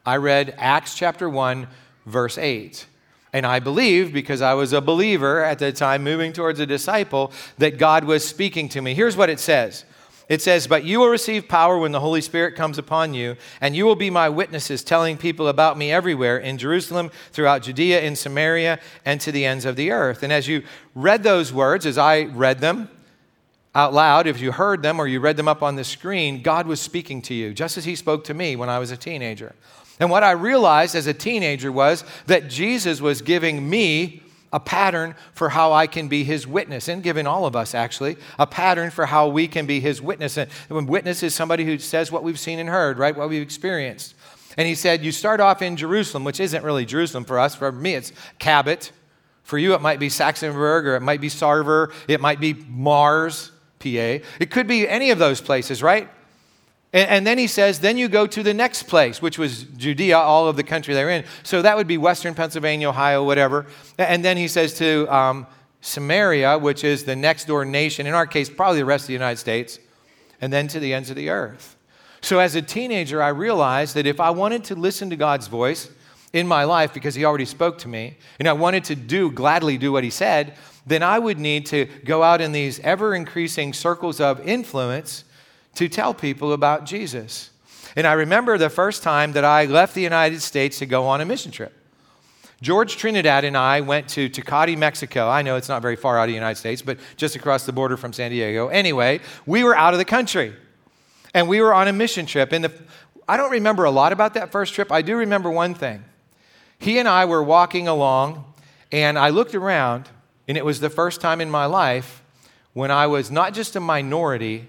I 0.05 0.17
read 0.19 0.55
Acts 0.59 0.95
chapter 0.95 1.31
1, 1.31 1.67
verse 2.05 2.37
8. 2.37 2.85
And 3.33 3.47
I 3.47 3.59
believed, 3.59 4.13
because 4.13 4.43
I 4.43 4.53
was 4.53 4.75
a 4.75 4.83
believer 4.83 5.43
at 5.43 5.59
the 5.59 5.73
time, 5.73 6.05
moving 6.05 6.35
towards 6.35 6.61
a 6.61 6.67
disciple, 6.67 7.33
that 7.57 7.79
God 7.79 8.05
was 8.05 8.23
speaking 8.23 8.69
to 8.69 8.83
me. 8.83 8.93
Here's 8.93 9.17
what 9.17 9.31
it 9.31 9.41
says 9.41 9.87
it 10.29 10.43
says, 10.43 10.67
But 10.67 10.85
you 10.85 11.01
will 11.01 11.09
receive 11.09 11.49
power 11.49 11.79
when 11.79 11.93
the 11.93 12.01
Holy 12.01 12.21
Spirit 12.21 12.55
comes 12.55 12.77
upon 12.77 13.15
you, 13.15 13.37
and 13.63 13.75
you 13.75 13.87
will 13.87 13.97
be 13.97 14.11
my 14.11 14.29
witnesses, 14.29 14.85
telling 14.85 15.17
people 15.17 15.49
about 15.49 15.79
me 15.79 15.91
everywhere 15.91 16.37
in 16.37 16.59
Jerusalem, 16.59 17.11
throughout 17.33 17.63
Judea, 17.63 18.03
in 18.03 18.15
Samaria, 18.15 18.79
and 19.07 19.23
to 19.23 19.33
the 19.33 19.47
ends 19.47 19.65
of 19.65 19.77
the 19.77 19.91
earth. 19.91 20.23
And 20.23 20.35
as 20.35 20.49
you 20.49 20.65
read 20.95 21.23
those 21.23 21.51
words, 21.51 21.87
as 21.87 21.97
I 21.97 22.25
read 22.25 22.59
them 22.59 22.91
out 23.77 23.93
loud, 23.93 24.27
if 24.27 24.41
you 24.41 24.53
heard 24.53 24.83
them 24.83 24.99
or 24.99 25.07
you 25.07 25.21
read 25.21 25.37
them 25.37 25.49
up 25.49 25.63
on 25.63 25.77
the 25.77 25.85
screen, 25.85 26.41
God 26.41 26.67
was 26.67 26.81
speaking 26.81 27.21
to 27.23 27.35
you, 27.35 27.53
just 27.53 27.77
as 27.77 27.85
He 27.85 27.95
spoke 27.95 28.25
to 28.25 28.35
me 28.35 28.57
when 28.57 28.71
I 28.71 28.79
was 28.79 28.91
a 28.91 28.97
teenager. 28.97 29.55
And 30.01 30.11
what 30.11 30.23
I 30.23 30.31
realized 30.33 30.95
as 30.95 31.07
a 31.07 31.15
teenager 31.15 31.71
was 31.71 32.03
that 32.27 32.49
Jesus 32.49 33.03
was 33.03 33.21
giving 33.21 33.69
me 33.69 34.23
a 34.51 34.61
pattern 34.61 35.15
for 35.35 35.51
how 35.51 35.75
I 35.75 35.87
can 35.87 36.09
be 36.09 36.25
his 36.25 36.47
witness, 36.47 36.89
and 36.89 37.03
giving 37.03 37.27
all 37.27 37.45
of 37.45 37.55
us 37.55 37.75
actually 37.75 38.17
a 38.39 38.47
pattern 38.47 38.91
for 38.91 39.05
how 39.05 39.29
we 39.29 39.47
can 39.47 39.67
be 39.67 39.81
his 39.81 40.01
witness. 40.01 40.39
And 40.39 40.51
when 40.69 40.87
witness 40.87 41.23
is 41.23 41.35
somebody 41.35 41.67
who 41.67 41.79
says 41.79 42.11
what 42.11 42.23
we've 42.23 42.39
seen 42.39 42.59
and 42.59 42.69
heard, 42.71 42.99
right? 42.99 43.15
What 43.15 43.29
we've 43.29 43.43
experienced. 43.43 44.15
And 44.57 44.67
he 44.67 44.75
said, 44.75 45.05
You 45.05 45.13
start 45.13 45.41
off 45.41 45.61
in 45.61 45.77
Jerusalem, 45.77 46.25
which 46.25 46.41
isn't 46.41 46.65
really 46.65 46.87
Jerusalem 46.87 47.25
for 47.25 47.39
us. 47.39 47.55
For 47.55 47.71
me, 47.71 47.95
it's 47.95 48.13
Cabot. 48.39 48.91
For 49.43 49.59
you, 49.59 49.75
it 49.75 49.83
might 49.83 50.01
be 50.01 50.09
Saxonburg, 50.09 50.85
or 50.87 50.97
it 50.97 51.03
might 51.03 51.21
be 51.21 51.29
Sarver, 51.29 51.93
it 52.09 52.21
might 52.21 52.41
be 52.41 52.55
Mars, 52.55 53.53
PA. 53.79 54.25
It 54.41 54.51
could 54.51 54.67
be 54.67 54.89
any 54.89 55.11
of 55.11 55.19
those 55.19 55.41
places, 55.41 55.83
right? 55.83 56.09
And, 56.93 57.11
and, 57.11 57.27
then 57.27 57.37
he 57.37 57.47
says, 57.47 57.81
then 57.81 57.99
you 57.99 58.09
go 58.09 58.27
to 58.27 58.43
the 58.43 58.55
next 58.55 58.85
place, 58.85 59.21
which 59.21 59.39
was 59.39 59.65
Judea, 59.65 60.17
all 60.17 60.49
of 60.49 60.57
the 60.57 60.63
country 60.63 60.95
they're 60.95 61.11
in. 61.11 61.25
So 61.43 61.63
that 61.63 61.77
would 61.77 61.87
be 61.87 61.99
Western 61.99 62.35
Pennsylvania, 62.35 62.89
Ohio, 62.89 63.25
whatever. 63.25 63.67
And 63.99 64.25
then 64.25 64.37
he 64.37 64.49
says 64.49 64.75
to 64.79 65.07
um, 65.15 65.47
Samaria, 65.81 66.59
which 66.59 66.85
is 66.85 67.05
the 67.05 67.17
next 67.17 67.47
door 67.47 67.65
nation, 67.65 68.07
in 68.07 68.15
our 68.15 68.27
case, 68.27 68.49
probably 68.49 68.79
the 68.79 68.85
rest 68.85 69.05
of 69.05 69.09
the 69.09 69.13
United 69.13 69.39
States, 69.39 69.79
and 70.41 70.53
then 70.53 70.69
to 70.69 70.81
the 70.81 70.95
ends 70.95 71.11
of 71.11 71.17
the 71.17 71.29
earth. 71.29 71.77
So 72.21 72.39
as 72.39 72.55
a 72.55 72.63
teenager, 72.63 73.23
I 73.23 73.29
realized 73.29 73.95
that 73.95 74.07
if 74.07 74.19
I 74.19 74.31
wanted 74.31 74.65
to 74.65 74.75
listen 74.75 75.11
to 75.11 75.17
God's 75.17 75.49
voice 75.49 75.91
in 76.33 76.47
my 76.47 76.65
life, 76.65 76.93
because 76.93 77.15
he 77.15 77.25
already 77.25 77.45
spoke 77.45 77.79
to 77.79 77.89
me, 77.89 78.17
and 78.39 78.49
I 78.49 78.53
wanted 78.53 78.85
to 78.85 78.95
do, 78.95 79.31
gladly 79.31 79.79
do 79.79 79.93
what 79.93 80.03
he 80.03 80.11
said, 80.11 80.55
then 80.87 81.03
I 81.03 81.19
would 81.19 81.39
need 81.39 81.67
to 81.67 81.87
go 82.05 82.23
out 82.23 82.41
in 82.41 82.53
these 82.53 82.79
ever 82.81 83.15
increasing 83.15 83.73
circles 83.73 84.21
of 84.21 84.47
influence 84.47 85.25
to 85.75 85.89
tell 85.89 86.15
people 86.15 86.53
about 86.53 86.87
Jesus. 86.87 87.51
And 87.97 88.07
I 88.07 88.13
remember 88.13 88.57
the 88.59 88.71
first 88.71 89.03
time 89.03 89.33
that 89.33 89.45
I 89.45 89.65
left 89.65 89.95
the 89.95 90.03
United 90.03 90.43
States 90.43 90.79
to 90.79 90.87
go 90.87 91.07
on 91.07 91.21
a 91.21 91.25
mission 91.25 91.51
trip. 91.51 91.73
George 92.63 92.97
Trinidad 92.97 93.45
and 93.45 93.57
I 93.57 93.83
went 93.83 94.09
to 94.11 94.31
Tecate, 94.31 94.79
Mexico. 94.79 95.29
I 95.29 95.43
know 95.43 95.57
it's 95.57 95.69
not 95.69 95.83
very 95.83 95.97
far 95.97 96.19
out 96.19 96.25
of 96.25 96.29
the 96.29 96.35
United 96.35 96.59
States, 96.59 96.81
but 96.81 96.99
just 97.17 97.37
across 97.37 97.67
the 97.67 97.73
border 97.73 97.97
from 97.97 98.13
San 98.13 98.31
Diego. 98.31 98.69
Anyway, 98.69 99.21
we 99.45 99.63
were 99.63 99.77
out 99.77 99.93
of 99.93 99.99
the 99.99 100.05
country 100.07 100.55
and 101.35 101.49
we 101.49 101.61
were 101.61 101.75
on 101.75 101.87
a 101.87 101.93
mission 101.93 102.25
trip. 102.25 102.53
And 102.53 102.65
the, 102.65 102.73
I 103.29 103.37
don't 103.37 103.51
remember 103.51 103.85
a 103.85 103.91
lot 103.91 104.13
about 104.13 104.35
that 104.35 104.53
first 104.53 104.73
trip. 104.73 104.91
I 104.91 105.03
do 105.03 105.17
remember 105.17 105.51
one 105.51 105.75
thing. 105.75 106.03
He 106.79 106.99
and 106.99 107.07
I 107.07 107.25
were 107.25 107.43
walking 107.43 107.89
along, 107.89 108.45
and 108.93 109.19
I 109.19 109.31
looked 109.31 109.55
around, 109.55 110.09
and 110.49 110.57
it 110.57 110.65
was 110.65 110.81
the 110.81 110.91
first 110.91 111.21
time 111.21 111.41
in 111.41 111.51
my 111.51 111.67
life 111.67 112.23
when 112.73 112.91
I 112.91 113.07
was 113.07 113.31
not 113.31 113.55
just 113.55 113.75
a 113.77 113.81
minority, 113.81 114.69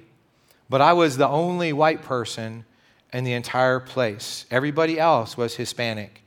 but 0.69 0.81
I 0.81 0.93
was 0.93 1.17
the 1.17 1.27
only 1.27 1.73
white 1.73 2.01
person 2.01 2.65
in 3.13 3.23
the 3.23 3.33
entire 3.33 3.79
place. 3.79 4.45
Everybody 4.51 4.99
else 4.99 5.37
was 5.37 5.55
Hispanic. 5.55 6.23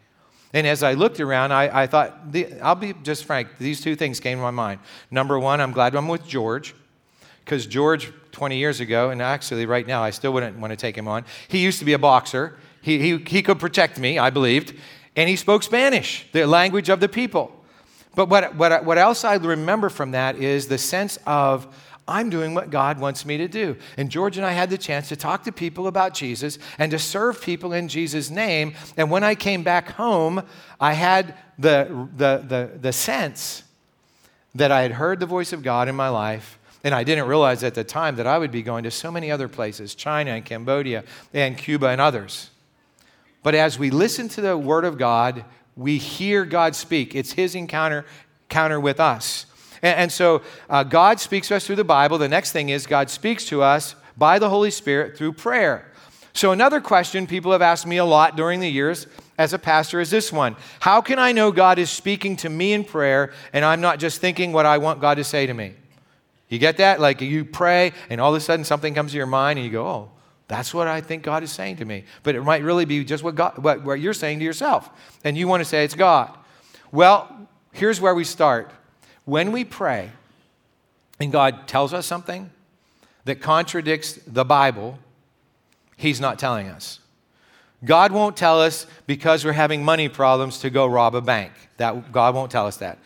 And 0.53 0.67
as 0.67 0.83
I 0.83 0.95
looked 0.95 1.21
around, 1.21 1.53
I, 1.53 1.83
I 1.83 1.87
thought, 1.87 2.33
the, 2.33 2.61
I'll 2.61 2.75
be 2.75 2.93
just 3.03 3.25
frank, 3.25 3.59
these 3.59 3.81
two 3.81 3.95
things 3.95 4.19
came 4.19 4.39
to 4.39 4.43
my 4.43 4.51
mind. 4.51 4.81
Number 5.11 5.39
one, 5.39 5.61
I'm 5.61 5.73
glad 5.73 5.95
I'm 5.95 6.09
with 6.09 6.27
George, 6.27 6.75
because 7.45 7.67
George, 7.67 8.13
20 8.33 8.57
years 8.57 8.81
ago, 8.81 9.11
and 9.11 9.23
actually 9.23 9.67
right 9.67 9.87
now, 9.87 10.03
I 10.03 10.11
still 10.11 10.33
wouldn't 10.33 10.59
want 10.59 10.73
to 10.73 10.77
take 10.77 10.97
him 10.97 11.07
on. 11.07 11.25
He 11.49 11.59
used 11.59 11.79
to 11.79 11.85
be 11.85 11.93
a 11.93 11.99
boxer. 11.99 12.57
He, 12.83 12.99
he, 12.99 13.19
he 13.19 13.43
could 13.43 13.59
protect 13.59 13.99
me, 13.99 14.19
I 14.19 14.31
believed. 14.31 14.75
And 15.17 15.29
he 15.29 15.37
spoke 15.37 15.63
Spanish, 15.63 16.27
the 16.33 16.47
language 16.47 16.89
of 16.89 17.01
the 17.01 17.09
people. 17.09 17.60
But 18.15 18.29
what, 18.29 18.55
what, 18.57 18.85
what 18.85 18.99
else 18.99 19.25
I 19.25 19.37
remember 19.37 19.89
from 19.89 20.11
that 20.13 20.37
is 20.37 20.69
the 20.69 20.79
sense 20.79 21.19
of, 21.27 21.67
I'm 22.09 22.29
doing 22.29 22.55
what 22.55 22.71
God 22.71 22.99
wants 22.99 23.25
me 23.25 23.37
to 23.39 23.47
do. 23.47 23.77
And 23.97 24.11
George 24.11 24.37
and 24.37 24.45
I 24.45 24.51
had 24.51 24.69
the 24.69 24.79
chance 24.79 25.09
to 25.11 25.17
talk 25.17 25.45
to 25.45 25.53
people 25.53 25.87
about 25.87 26.13
Jesus 26.13 26.59
and 26.79 26.91
to 26.91 26.99
serve 26.99 27.41
people 27.41 27.73
in 27.73 27.87
Jesus' 27.87 28.31
name. 28.31 28.75
And 28.97 29.11
when 29.11 29.23
I 29.23 29.37
came 29.37 29.63
back 29.63 29.91
home, 29.91 30.43
I 30.81 30.95
had 30.95 31.35
the, 31.59 32.09
the, 32.17 32.45
the, 32.47 32.79
the 32.81 32.93
sense 32.93 33.63
that 34.57 34.73
I 34.73 34.83
had 34.83 34.93
heard 34.93 35.21
the 35.21 35.27
voice 35.27 35.53
of 35.53 35.63
God 35.63 35.89
in 35.89 35.95
my 35.95 36.09
life. 36.09 36.59
And 36.83 36.95
I 36.95 37.05
didn't 37.05 37.29
realize 37.29 37.63
at 37.63 37.75
the 37.75 37.85
time 37.85 38.17
that 38.17 38.27
I 38.27 38.39
would 38.39 38.51
be 38.51 38.63
going 38.63 38.85
to 38.85 38.91
so 38.91 39.13
many 39.13 39.31
other 39.31 39.49
places 39.49 39.95
China 39.95 40.33
and 40.33 40.45
Cambodia 40.45 41.05
and 41.33 41.57
Cuba 41.57 41.89
and 41.89 42.01
others. 42.01 42.51
But 43.43 43.55
as 43.55 43.79
we 43.79 43.91
listen 43.91 44.29
to 44.31 44.41
the 44.41 44.59
Word 44.59 44.85
of 44.85 44.99
God, 44.99 45.45
we 45.77 45.99
hear 45.99 46.45
God 46.45 46.75
speak. 46.75 47.15
It's 47.15 47.33
His 47.33 47.55
encounter, 47.55 48.05
encounter 48.49 48.81
with 48.81 49.01
us. 49.01 49.47
And, 49.83 49.99
and 49.99 50.13
so 50.13 50.43
uh, 50.69 50.85
God 50.85 51.21
speaks 51.21 51.49
to 51.49 51.57
us 51.57 51.67
through 51.67 51.77
the 51.77 51.85
Bible. 51.85 52.19
The 52.19 52.29
next 52.29 52.53
thing 52.53 52.69
is 52.69 52.87
God 52.87 53.11
speaks 53.11 53.45
to 53.47 53.63
us 53.63 53.95
by 54.17 54.39
the 54.39 54.51
Holy 54.51 54.71
Spirit 54.71 55.17
through 55.17 55.33
prayer. 55.35 55.87
So, 56.33 56.53
another 56.53 56.81
question 56.81 57.27
people 57.27 57.53
have 57.53 57.63
asked 57.63 57.87
me 57.87 57.97
a 57.97 58.05
lot 58.05 58.37
during 58.37 58.61
the 58.61 58.69
years 58.69 59.07
as 59.37 59.53
a 59.53 59.59
pastor 59.59 60.01
is 60.01 60.11
this 60.11 60.33
one 60.33 60.55
How 60.79 61.01
can 61.01 61.19
I 61.19 61.33
know 61.33 61.51
God 61.51 61.79
is 61.79 61.91
speaking 61.91 62.37
to 62.37 62.49
me 62.49 62.73
in 62.73 62.85
prayer 62.85 63.33
and 63.53 63.65
I'm 63.65 63.81
not 63.81 63.99
just 63.99 64.21
thinking 64.21 64.53
what 64.53 64.67
I 64.67 64.79
want 64.79 65.01
God 65.01 65.17
to 65.17 65.25
say 65.25 65.47
to 65.47 65.55
me? 65.55 65.75
You 66.49 66.59
get 66.59 66.77
that? 66.77 67.01
Like 67.01 67.21
you 67.21 67.45
pray 67.45 67.93
and 68.11 68.21
all 68.21 68.35
of 68.35 68.37
a 68.37 68.41
sudden 68.41 68.65
something 68.65 68.95
comes 68.95 69.13
to 69.13 69.17
your 69.17 69.27
mind 69.27 69.59
and 69.59 69.67
you 69.67 69.73
go, 69.73 69.87
Oh, 69.87 70.11
that's 70.51 70.75
what 70.75 70.89
I 70.89 71.01
think 71.01 71.23
God 71.23 71.45
is 71.45 71.53
saying 71.53 71.77
to 71.77 71.85
me. 71.85 72.03
But 72.25 72.35
it 72.35 72.43
might 72.43 72.65
really 72.65 72.85
be 72.85 73.05
just 73.05 73.23
what, 73.23 73.37
God, 73.37 73.57
what, 73.59 73.85
what 73.85 74.01
you're 74.01 74.13
saying 74.13 74.41
to 74.41 74.45
yourself. 74.45 74.91
And 75.23 75.39
you 75.39 75.47
want 75.47 75.61
to 75.61 75.65
say 75.65 75.85
it's 75.85 75.95
God. 75.95 76.37
Well, 76.91 77.47
here's 77.71 78.01
where 78.01 78.17
we 78.17 78.25
start. 78.25 78.73
When 79.27 79.53
we 79.53 79.65
pray 79.65 80.11
and 81.21 81.31
God 81.31 81.69
tells 81.69 81.95
us 81.95 82.05
something 82.05 82.51
that 83.27 83.41
contradicts 83.41 84.15
the 84.27 84.45
Bible, 84.45 84.99
He's 85.97 86.21
not 86.21 86.41
telling 86.41 86.67
us. 86.67 86.99
God 87.85 88.11
won't 88.11 88.37
tell 88.37 88.61
us 88.61 88.89
because 89.07 89.45
we're 89.45 89.53
having 89.53 89.85
money 89.85 90.09
problems 90.09 90.59
to 90.63 90.71
go 90.71 90.85
rob 90.85 91.15
a 91.15 91.21
bank. 91.21 91.53
That, 91.77 92.11
God 92.11 92.35
won't 92.35 92.51
tell 92.51 92.67
us 92.67 92.79
that. 92.79 92.99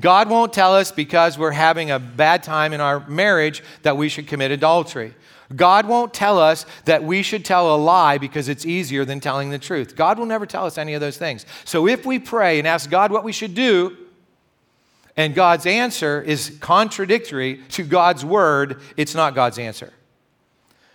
God 0.00 0.28
won't 0.28 0.52
tell 0.52 0.74
us 0.74 0.90
because 0.90 1.38
we're 1.38 1.52
having 1.52 1.92
a 1.92 2.00
bad 2.00 2.42
time 2.42 2.72
in 2.72 2.80
our 2.80 3.06
marriage 3.08 3.62
that 3.82 3.96
we 3.96 4.08
should 4.08 4.26
commit 4.26 4.50
adultery. 4.50 5.14
God 5.56 5.86
won't 5.86 6.14
tell 6.14 6.38
us 6.38 6.66
that 6.84 7.04
we 7.04 7.22
should 7.22 7.44
tell 7.44 7.74
a 7.74 7.76
lie 7.76 8.18
because 8.18 8.48
it's 8.48 8.66
easier 8.66 9.04
than 9.04 9.20
telling 9.20 9.50
the 9.50 9.58
truth. 9.58 9.96
God 9.96 10.18
will 10.18 10.26
never 10.26 10.46
tell 10.46 10.66
us 10.66 10.78
any 10.78 10.94
of 10.94 11.00
those 11.00 11.16
things. 11.16 11.46
So 11.64 11.86
if 11.86 12.06
we 12.06 12.18
pray 12.18 12.58
and 12.58 12.68
ask 12.68 12.90
God 12.90 13.10
what 13.10 13.24
we 13.24 13.32
should 13.32 13.54
do, 13.54 13.96
and 15.16 15.34
God's 15.34 15.66
answer 15.66 16.22
is 16.22 16.56
contradictory 16.60 17.58
to 17.70 17.84
God's 17.84 18.24
word, 18.24 18.80
it's 18.96 19.14
not 19.14 19.34
God's 19.34 19.58
answer. 19.58 19.92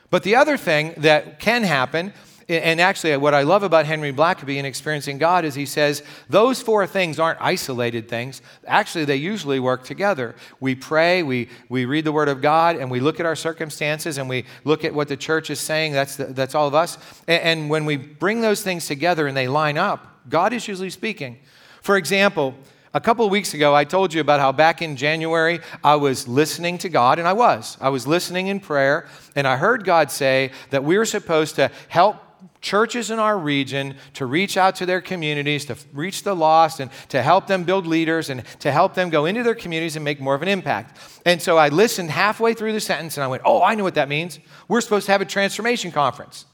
But 0.10 0.24
the 0.24 0.36
other 0.36 0.58
thing 0.58 0.94
that 0.98 1.40
can 1.40 1.64
happen, 1.64 2.14
and 2.50 2.80
actually 2.80 3.18
what 3.18 3.34
I 3.34 3.44
love 3.44 3.64
about 3.64 3.86
Henry 3.86 4.14
Blackaby 4.14 4.58
and 4.58 4.66
experiencing 4.66 5.18
God 5.18 5.44
is 5.44 5.54
he 5.54 5.66
says 5.66 6.02
those 6.30 6.62
four 6.62 6.88
things 6.88 7.20
aren't 7.20 7.42
isolated 7.42 8.08
things. 8.08 8.42
Actually, 8.66 9.04
they 9.06 9.18
usually 9.18 9.60
work 9.60 9.84
together. 9.84 10.34
We 10.62 10.74
pray, 10.74 11.24
we, 11.24 11.50
we 11.68 11.84
read 11.86 12.06
the 12.06 12.14
Word 12.14 12.30
of 12.30 12.42
God, 12.42 12.78
and 12.78 12.90
we 12.90 13.02
look 13.02 13.20
at 13.20 13.26
our 13.26 13.36
circumstances 13.36 14.18
and 14.18 14.30
we 14.30 14.46
look 14.64 14.86
at 14.86 14.94
what 14.94 15.10
the 15.10 15.18
church 15.18 15.50
is 15.50 15.60
saying. 15.60 15.92
That's, 15.92 16.16
the, 16.16 16.26
that's 16.26 16.56
all 16.56 16.68
of 16.68 16.74
us. 16.74 16.98
And, 17.28 17.44
and 17.44 17.70
when 17.70 17.86
we 17.86 17.98
bring 17.98 18.42
those 18.42 18.64
things 18.64 18.88
together 18.88 19.28
and 19.28 19.36
they 19.36 19.50
line 19.50 19.78
up, 19.78 20.08
God 20.30 20.54
is 20.54 20.68
usually 20.68 20.90
speaking. 20.90 21.40
For 21.82 21.98
example, 21.98 22.56
A 22.94 23.02
couple 23.02 23.26
of 23.26 23.32
weeks 23.32 23.54
ago, 23.54 23.76
I 23.76 23.84
told 23.84 24.14
you 24.14 24.22
about 24.22 24.40
how 24.40 24.52
back 24.52 24.82
in 24.82 24.96
January, 24.96 25.60
I 25.84 25.98
was 25.98 26.28
listening 26.28 26.80
to 26.80 26.90
God, 26.90 27.20
and 27.20 27.28
I 27.28 27.34
was. 27.34 27.78
I 27.82 27.90
was 27.90 28.08
listening 28.08 28.48
in 28.48 28.60
prayer, 28.60 29.08
and 29.36 29.46
I 29.46 29.58
heard 29.58 29.84
God 29.84 30.10
say 30.10 30.52
that 30.70 30.84
we 30.84 30.98
were 30.98 31.06
supposed 31.06 31.56
to 31.58 31.70
help 31.90 32.16
churches 32.62 33.12
in 33.12 33.20
our 33.20 33.38
region 33.38 33.96
to 34.14 34.26
reach 34.26 34.58
out 34.58 34.76
to 34.76 34.86
their 34.86 35.02
communities, 35.02 35.66
to 35.66 35.78
reach 35.94 36.24
the 36.24 36.36
lost, 36.36 36.80
and 36.80 36.92
to 37.10 37.22
help 37.22 37.48
them 37.48 37.64
build 37.64 37.88
leaders 37.88 38.30
and 38.30 38.44
to 38.60 38.72
help 38.72 38.94
them 38.94 39.10
go 39.10 39.26
into 39.26 39.44
their 39.44 39.56
communities 39.56 39.96
and 39.96 40.04
make 40.04 40.20
more 40.20 40.36
of 40.36 40.42
an 40.42 40.48
impact. 40.48 40.98
And 41.26 41.42
so 41.42 41.58
I 41.58 41.70
listened 41.70 42.12
halfway 42.12 42.54
through 42.54 42.74
the 42.74 42.80
sentence 42.80 43.18
and 43.18 43.24
I 43.24 43.28
went, 43.28 43.44
Oh, 43.46 43.62
I 43.62 43.76
know 43.76 43.84
what 43.84 43.96
that 43.96 44.10
means. 44.10 44.40
We're 44.68 44.82
supposed 44.82 45.06
to 45.06 45.12
have 45.12 45.22
a 45.22 45.26
transformation 45.26 45.92
conference. 45.92 46.46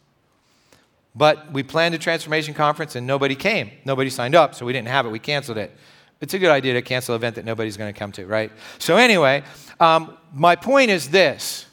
But 1.15 1.51
we 1.51 1.63
planned 1.63 1.95
a 1.95 1.99
transformation 1.99 2.53
conference 2.53 2.95
and 2.95 3.05
nobody 3.05 3.35
came. 3.35 3.71
Nobody 3.85 4.09
signed 4.09 4.35
up, 4.35 4.55
so 4.55 4.65
we 4.65 4.73
didn't 4.73 4.87
have 4.87 5.05
it. 5.05 5.09
We 5.09 5.19
canceled 5.19 5.57
it. 5.57 5.71
It's 6.21 6.33
a 6.33 6.39
good 6.39 6.51
idea 6.51 6.73
to 6.73 6.81
cancel 6.81 7.15
an 7.15 7.19
event 7.19 7.35
that 7.35 7.45
nobody's 7.45 7.77
going 7.77 7.93
to 7.93 7.97
come 7.97 8.11
to, 8.13 8.25
right? 8.25 8.51
So, 8.79 8.95
anyway, 8.95 9.43
um, 9.79 10.17
my 10.33 10.55
point 10.55 10.89
is 10.89 11.09
this 11.09 11.65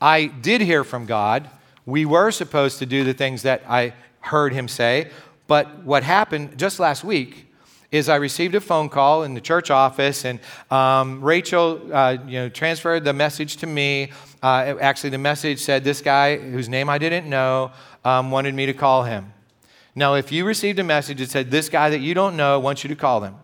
I 0.00 0.26
did 0.26 0.62
hear 0.62 0.82
from 0.82 1.06
God 1.06 1.48
we 1.86 2.04
were 2.04 2.30
supposed 2.30 2.78
to 2.78 2.86
do 2.86 3.04
the 3.04 3.14
things 3.14 3.42
that 3.42 3.62
I 3.68 3.94
heard 4.20 4.52
him 4.52 4.68
say, 4.68 5.10
but 5.46 5.84
what 5.84 6.02
happened 6.02 6.58
just 6.58 6.78
last 6.78 7.04
week 7.04 7.52
is 7.90 8.08
I 8.08 8.16
received 8.16 8.54
a 8.54 8.60
phone 8.60 8.88
call 8.88 9.22
in 9.22 9.34
the 9.34 9.40
church 9.40 9.70
office, 9.70 10.24
and 10.24 10.40
um, 10.70 11.20
Rachel, 11.20 11.90
uh, 11.92 12.16
you 12.26 12.38
know, 12.38 12.48
transferred 12.48 13.04
the 13.04 13.12
message 13.12 13.58
to 13.58 13.66
me. 13.66 14.10
Uh, 14.42 14.76
actually, 14.80 15.10
the 15.10 15.18
message 15.18 15.60
said 15.60 15.84
this 15.84 16.00
guy, 16.00 16.38
whose 16.38 16.70
name 16.70 16.88
I 16.88 16.96
didn't 16.96 17.28
know, 17.28 17.70
um, 18.04 18.30
wanted 18.30 18.54
me 18.54 18.64
to 18.66 18.72
call 18.72 19.04
him. 19.04 19.32
Now, 19.94 20.14
if 20.14 20.32
you 20.32 20.46
received 20.46 20.78
a 20.78 20.84
message 20.84 21.18
that 21.18 21.30
said 21.30 21.50
this 21.50 21.68
guy 21.68 21.90
that 21.90 22.00
you 22.00 22.14
don't 22.14 22.34
know 22.34 22.58
wants 22.58 22.82
you 22.82 22.88
to 22.88 22.96
call 22.96 23.22
him, 23.22 23.34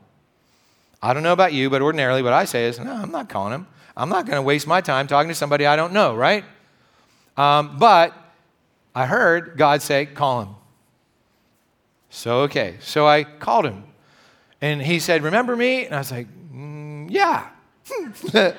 I 1.02 1.12
don't 1.12 1.22
know 1.22 1.34
about 1.34 1.52
you, 1.52 1.68
but 1.68 1.82
ordinarily 1.82 2.22
what 2.22 2.32
I 2.32 2.46
say 2.46 2.64
is, 2.64 2.80
no, 2.80 2.90
I'm 2.90 3.12
not 3.12 3.28
calling 3.28 3.52
him. 3.52 3.66
I'm 3.96 4.08
not 4.08 4.24
going 4.24 4.36
to 4.36 4.42
waste 4.42 4.66
my 4.66 4.80
time 4.80 5.06
talking 5.06 5.28
to 5.28 5.34
somebody 5.34 5.66
I 5.66 5.76
don't 5.76 5.92
know, 5.92 6.14
right? 6.14 6.44
Um, 7.36 7.76
but 7.78 8.14
I 8.98 9.06
heard 9.06 9.56
God 9.56 9.80
say, 9.80 10.06
call 10.06 10.42
him. 10.42 10.48
So, 12.10 12.40
okay. 12.40 12.78
So 12.80 13.06
I 13.06 13.22
called 13.22 13.64
him. 13.64 13.84
And 14.60 14.82
he 14.82 14.98
said, 14.98 15.22
Remember 15.22 15.54
me? 15.54 15.86
And 15.86 15.94
I 15.94 15.98
was 15.98 16.10
like, 16.10 16.26
mm, 16.52 17.08
Yeah. 17.08 17.48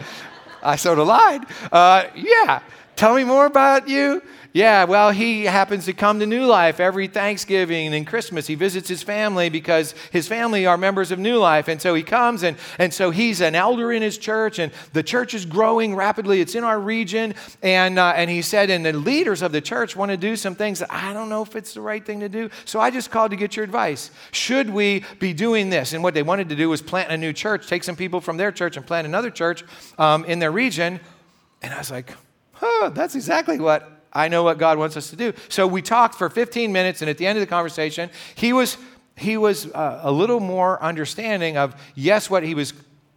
I 0.63 0.77
sort 0.77 0.97
of 0.97 1.07
lied. 1.07 1.45
Uh, 1.69 2.05
yeah. 2.15 2.61
Tell 2.99 3.15
me 3.15 3.23
more 3.23 3.45
about 3.45 3.87
you. 3.87 4.21
Yeah, 4.51 4.83
well, 4.83 5.11
he 5.11 5.45
happens 5.45 5.85
to 5.85 5.93
come 5.93 6.19
to 6.19 6.25
New 6.25 6.45
Life 6.45 6.81
every 6.81 7.07
Thanksgiving 7.07 7.93
and 7.93 8.05
Christmas. 8.05 8.45
He 8.45 8.55
visits 8.55 8.89
his 8.89 9.01
family 9.01 9.47
because 9.47 9.95
his 10.11 10.27
family 10.27 10.65
are 10.65 10.77
members 10.77 11.09
of 11.13 11.17
New 11.17 11.37
Life. 11.37 11.69
And 11.69 11.81
so 11.81 11.95
he 11.95 12.03
comes, 12.03 12.43
and, 12.43 12.57
and 12.77 12.93
so 12.93 13.09
he's 13.11 13.39
an 13.39 13.55
elder 13.55 13.93
in 13.93 14.01
his 14.01 14.17
church, 14.17 14.59
and 14.59 14.73
the 14.91 15.01
church 15.01 15.33
is 15.33 15.45
growing 15.45 15.95
rapidly. 15.95 16.41
It's 16.41 16.55
in 16.55 16.65
our 16.65 16.77
region. 16.77 17.35
And, 17.63 17.97
uh, 17.97 18.11
and 18.17 18.29
he 18.29 18.41
said, 18.41 18.69
and 18.69 18.85
the 18.85 18.91
leaders 18.91 19.43
of 19.43 19.53
the 19.53 19.61
church 19.61 19.95
want 19.95 20.11
to 20.11 20.17
do 20.17 20.35
some 20.35 20.53
things 20.55 20.79
that 20.79 20.91
I 20.91 21.13
don't 21.13 21.29
know 21.29 21.41
if 21.41 21.55
it's 21.55 21.73
the 21.73 21.81
right 21.81 22.05
thing 22.05 22.19
to 22.19 22.27
do. 22.27 22.49
So 22.65 22.81
I 22.81 22.91
just 22.91 23.11
called 23.11 23.31
to 23.31 23.37
get 23.37 23.55
your 23.55 23.63
advice. 23.63 24.11
Should 24.33 24.69
we 24.69 25.05
be 25.19 25.31
doing 25.31 25.69
this? 25.69 25.93
And 25.93 26.03
what 26.03 26.15
they 26.15 26.23
wanted 26.23 26.49
to 26.49 26.55
do 26.57 26.67
was 26.67 26.81
plant 26.81 27.09
a 27.13 27.17
new 27.17 27.31
church, 27.31 27.67
take 27.67 27.85
some 27.85 27.95
people 27.95 28.19
from 28.19 28.35
their 28.35 28.51
church 28.51 28.75
and 28.75 28.85
plant 28.85 29.07
another 29.07 29.31
church 29.31 29.63
um, 29.97 30.25
in 30.25 30.39
their 30.39 30.51
region. 30.51 30.99
And 31.61 31.73
I 31.73 31.77
was 31.77 31.91
like, 31.91 32.13
huh, 32.59 32.89
that's 32.89 33.15
exactly 33.15 33.59
what 33.59 33.99
I 34.11 34.27
know 34.27 34.43
what 34.43 34.57
God 34.57 34.77
wants 34.77 34.97
us 34.97 35.09
to 35.11 35.15
do. 35.15 35.33
So 35.49 35.67
we 35.67 35.81
talked 35.81 36.15
for 36.15 36.29
15 36.29 36.71
minutes, 36.71 37.01
and 37.01 37.09
at 37.09 37.17
the 37.17 37.27
end 37.27 37.37
of 37.37 37.41
the 37.41 37.47
conversation, 37.47 38.09
he 38.35 38.53
was, 38.53 38.77
he 39.15 39.37
was 39.37 39.71
uh, 39.71 40.01
a 40.03 40.11
little 40.11 40.39
more 40.39 40.81
understanding 40.81 41.57
of, 41.57 41.75
yes, 41.95 42.29
what 42.29 42.43
he 42.43 42.55
was 42.55 42.73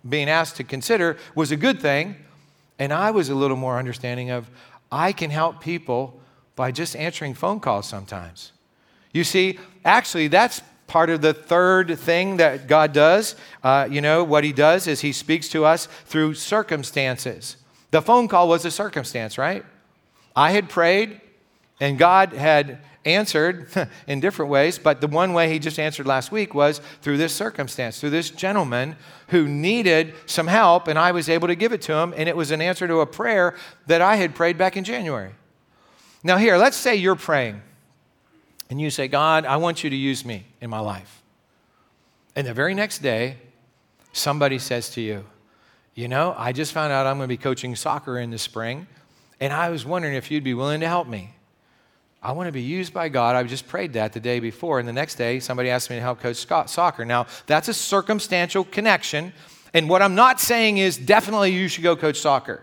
being 0.09 0.29
asked 0.29 0.57
to 0.57 0.65
consider 0.65 1.17
was 1.35 1.51
a 1.51 1.57
good 1.57 1.81
thing. 1.81 2.17
And 2.79 2.93
I 2.93 3.11
was 3.11 3.29
a 3.29 3.35
little 3.35 3.57
more 3.57 3.79
understanding 3.79 4.31
of, 4.31 4.51
I 4.91 5.13
can 5.13 5.31
help 5.31 5.61
people 5.61 6.21
by 6.57 6.73
just 6.73 6.97
answering 6.97 7.35
phone 7.35 7.61
calls 7.61 7.89
sometimes. 7.89 8.53
You 9.13 9.25
see, 9.25 9.59
actually, 9.85 10.29
that's 10.29 10.63
part 10.87 11.09
of 11.09 11.23
the 11.23 11.33
third 11.33 11.99
thing 11.99 12.37
that 12.37 12.67
God 12.67 12.93
does. 12.93 13.35
Uh, 13.63 13.89
you 13.91 14.01
know, 14.01 14.25
what 14.25 14.45
he 14.45 14.53
does 14.53 14.87
is 14.87 15.01
he 15.01 15.13
speaks 15.13 15.49
to 15.49 15.65
us 15.65 15.87
through 16.05 16.35
circumstances. 16.35 17.57
The 17.93 18.03
phone 18.03 18.27
call 18.27 18.49
was 18.49 18.65
a 18.65 18.71
circumstance, 18.71 19.39
right? 19.39 19.65
I 20.35 20.53
had 20.53 20.69
prayed, 20.69 21.21
and 21.79 21.99
God 21.99 22.33
had 22.33 22.79
answered 23.05 23.69
in 24.07 24.19
different 24.19 24.51
ways, 24.51 24.79
but 24.79 25.01
the 25.03 25.09
one 25.09 25.35
way 25.35 25.53
he 25.53 25.59
just 25.59 25.79
answered 25.79 26.07
last 26.07 26.33
week 26.33 26.55
was 26.55 26.81
through 27.03 27.19
this 27.19 27.35
circumstance, 27.35 28.01
through 28.01 28.11
this 28.11 28.31
gentleman 28.31 28.97
who 29.29 29.47
needed 29.47 30.15
some 30.25 30.47
help, 30.47 30.89
and 30.89 30.99
I 30.99 31.13
was 31.13 31.29
able 31.29 31.49
to 31.49 31.55
give 31.55 31.73
it 31.73 31.83
to 31.83 31.95
him, 31.95 32.15
and 32.17 32.31
it 32.31 32.37
was 32.37 32.51
an 32.51 32.63
answer 32.63 32.89
to 32.89 33.01
a 33.01 33.07
prayer 33.07 33.55
that 33.87 34.01
I 34.01 34.17
had 34.17 34.35
prayed 34.35 34.57
back 34.57 34.77
in 34.77 34.85
January. 34.85 35.33
Now, 36.25 36.39
here, 36.39 36.57
let's 36.57 36.79
say 36.79 36.95
you're 36.95 37.15
praying, 37.15 37.61
and 38.71 38.81
you 38.81 38.89
say, 38.89 39.07
God, 39.07 39.45
I 39.45 39.59
want 39.59 39.85
you 39.85 39.91
to 39.91 39.97
use 39.97 40.25
me 40.25 40.47
in 40.63 40.71
my 40.71 40.81
life. 40.81 41.23
And 42.35 42.47
the 42.47 42.55
very 42.55 42.73
next 42.73 43.01
day, 43.01 43.37
somebody 44.15 44.59
says 44.59 44.89
to 44.91 45.03
you, 45.03 45.27
You 45.95 46.09
know, 46.09 46.35
I 46.39 46.53
just 46.53 46.73
found 46.73 46.93
out 46.93 47.07
I'm 47.07 47.19
going 47.19 47.29
to 47.29 47.33
be 47.33 47.37
coaching 47.37 47.77
soccer 47.77 48.19
in 48.19 48.31
the 48.31 48.39
spring. 48.39 48.87
And 49.41 49.53
I 49.53 49.69
was 49.69 49.85
wondering 49.85 50.15
if 50.15 50.31
you'd 50.31 50.45
be 50.45 50.55
willing 50.55 50.81
to 50.81 50.89
help 50.89 51.07
me. 51.07 51.35
I 52.23 52.33
want 52.33 52.47
to 52.47 52.53
be 52.53 52.63
used 52.63 52.95
by 52.95 53.09
God. 53.09 53.35
I 53.35 53.43
just 53.43 53.67
prayed 53.67 53.93
that 53.95 54.13
the 54.13 54.21
day 54.21 54.39
before. 54.39 54.79
And 54.79 54.89
the 54.89 54.93
next 54.93 55.17
day, 55.17 55.41
somebody 55.41 55.69
asked 55.69 55.91
me 55.91 55.97
to 55.97 56.03
help 56.03 56.21
coach 56.21 56.37
soccer. 56.37 57.05
Now, 57.05 57.27
that's 57.47 57.69
a 57.69 57.75
circumstantial 57.75 58.65
connection. 58.65 59.33
And 59.75 59.89
what 59.89 60.01
I'm 60.01 60.15
not 60.15 60.41
saying 60.41 60.79
is 60.79 60.97
definitely 60.97 61.53
you 61.53 61.69
should 61.69 61.83
go 61.83 61.97
coach 61.97 62.21
soccer. 62.21 62.63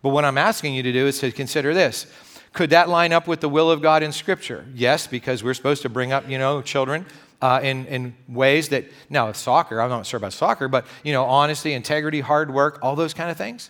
But 0.00 0.10
what 0.10 0.24
I'm 0.24 0.38
asking 0.38 0.74
you 0.74 0.82
to 0.84 0.92
do 0.92 1.06
is 1.06 1.18
to 1.18 1.32
consider 1.32 1.74
this. 1.74 2.06
Could 2.52 2.70
that 2.70 2.88
line 2.88 3.12
up 3.12 3.26
with 3.26 3.40
the 3.40 3.48
will 3.48 3.70
of 3.70 3.82
God 3.82 4.02
in 4.02 4.12
Scripture? 4.12 4.66
Yes, 4.74 5.06
because 5.06 5.42
we're 5.42 5.54
supposed 5.54 5.82
to 5.82 5.88
bring 5.88 6.12
up, 6.12 6.28
you 6.28 6.38
know, 6.38 6.62
children 6.62 7.06
uh, 7.42 7.60
in, 7.62 7.84
in 7.86 8.14
ways 8.28 8.68
that, 8.68 8.84
now, 9.10 9.26
with 9.26 9.36
soccer, 9.36 9.80
I'm 9.80 9.90
not 9.90 10.06
sure 10.06 10.16
about 10.16 10.32
soccer, 10.32 10.68
but, 10.68 10.86
you 11.02 11.12
know, 11.12 11.24
honesty, 11.24 11.72
integrity, 11.72 12.20
hard 12.20 12.54
work, 12.54 12.78
all 12.82 12.94
those 12.94 13.12
kind 13.12 13.30
of 13.30 13.36
things. 13.36 13.68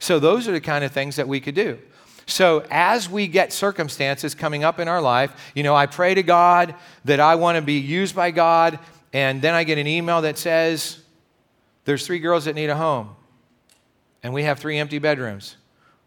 So, 0.00 0.18
those 0.18 0.48
are 0.48 0.52
the 0.52 0.60
kind 0.60 0.84
of 0.84 0.90
things 0.90 1.16
that 1.16 1.28
we 1.28 1.40
could 1.40 1.54
do. 1.54 1.78
So, 2.26 2.66
as 2.68 3.08
we 3.08 3.28
get 3.28 3.52
circumstances 3.52 4.34
coming 4.34 4.64
up 4.64 4.80
in 4.80 4.88
our 4.88 5.00
life, 5.00 5.52
you 5.54 5.62
know, 5.62 5.74
I 5.74 5.86
pray 5.86 6.14
to 6.14 6.24
God 6.24 6.74
that 7.04 7.20
I 7.20 7.36
want 7.36 7.56
to 7.56 7.62
be 7.62 7.78
used 7.78 8.16
by 8.16 8.32
God, 8.32 8.80
and 9.12 9.40
then 9.40 9.54
I 9.54 9.62
get 9.62 9.78
an 9.78 9.86
email 9.86 10.22
that 10.22 10.36
says, 10.36 10.98
There's 11.84 12.04
three 12.04 12.18
girls 12.18 12.46
that 12.46 12.56
need 12.56 12.70
a 12.70 12.76
home, 12.76 13.14
and 14.24 14.34
we 14.34 14.42
have 14.42 14.58
three 14.58 14.78
empty 14.78 14.98
bedrooms. 14.98 15.56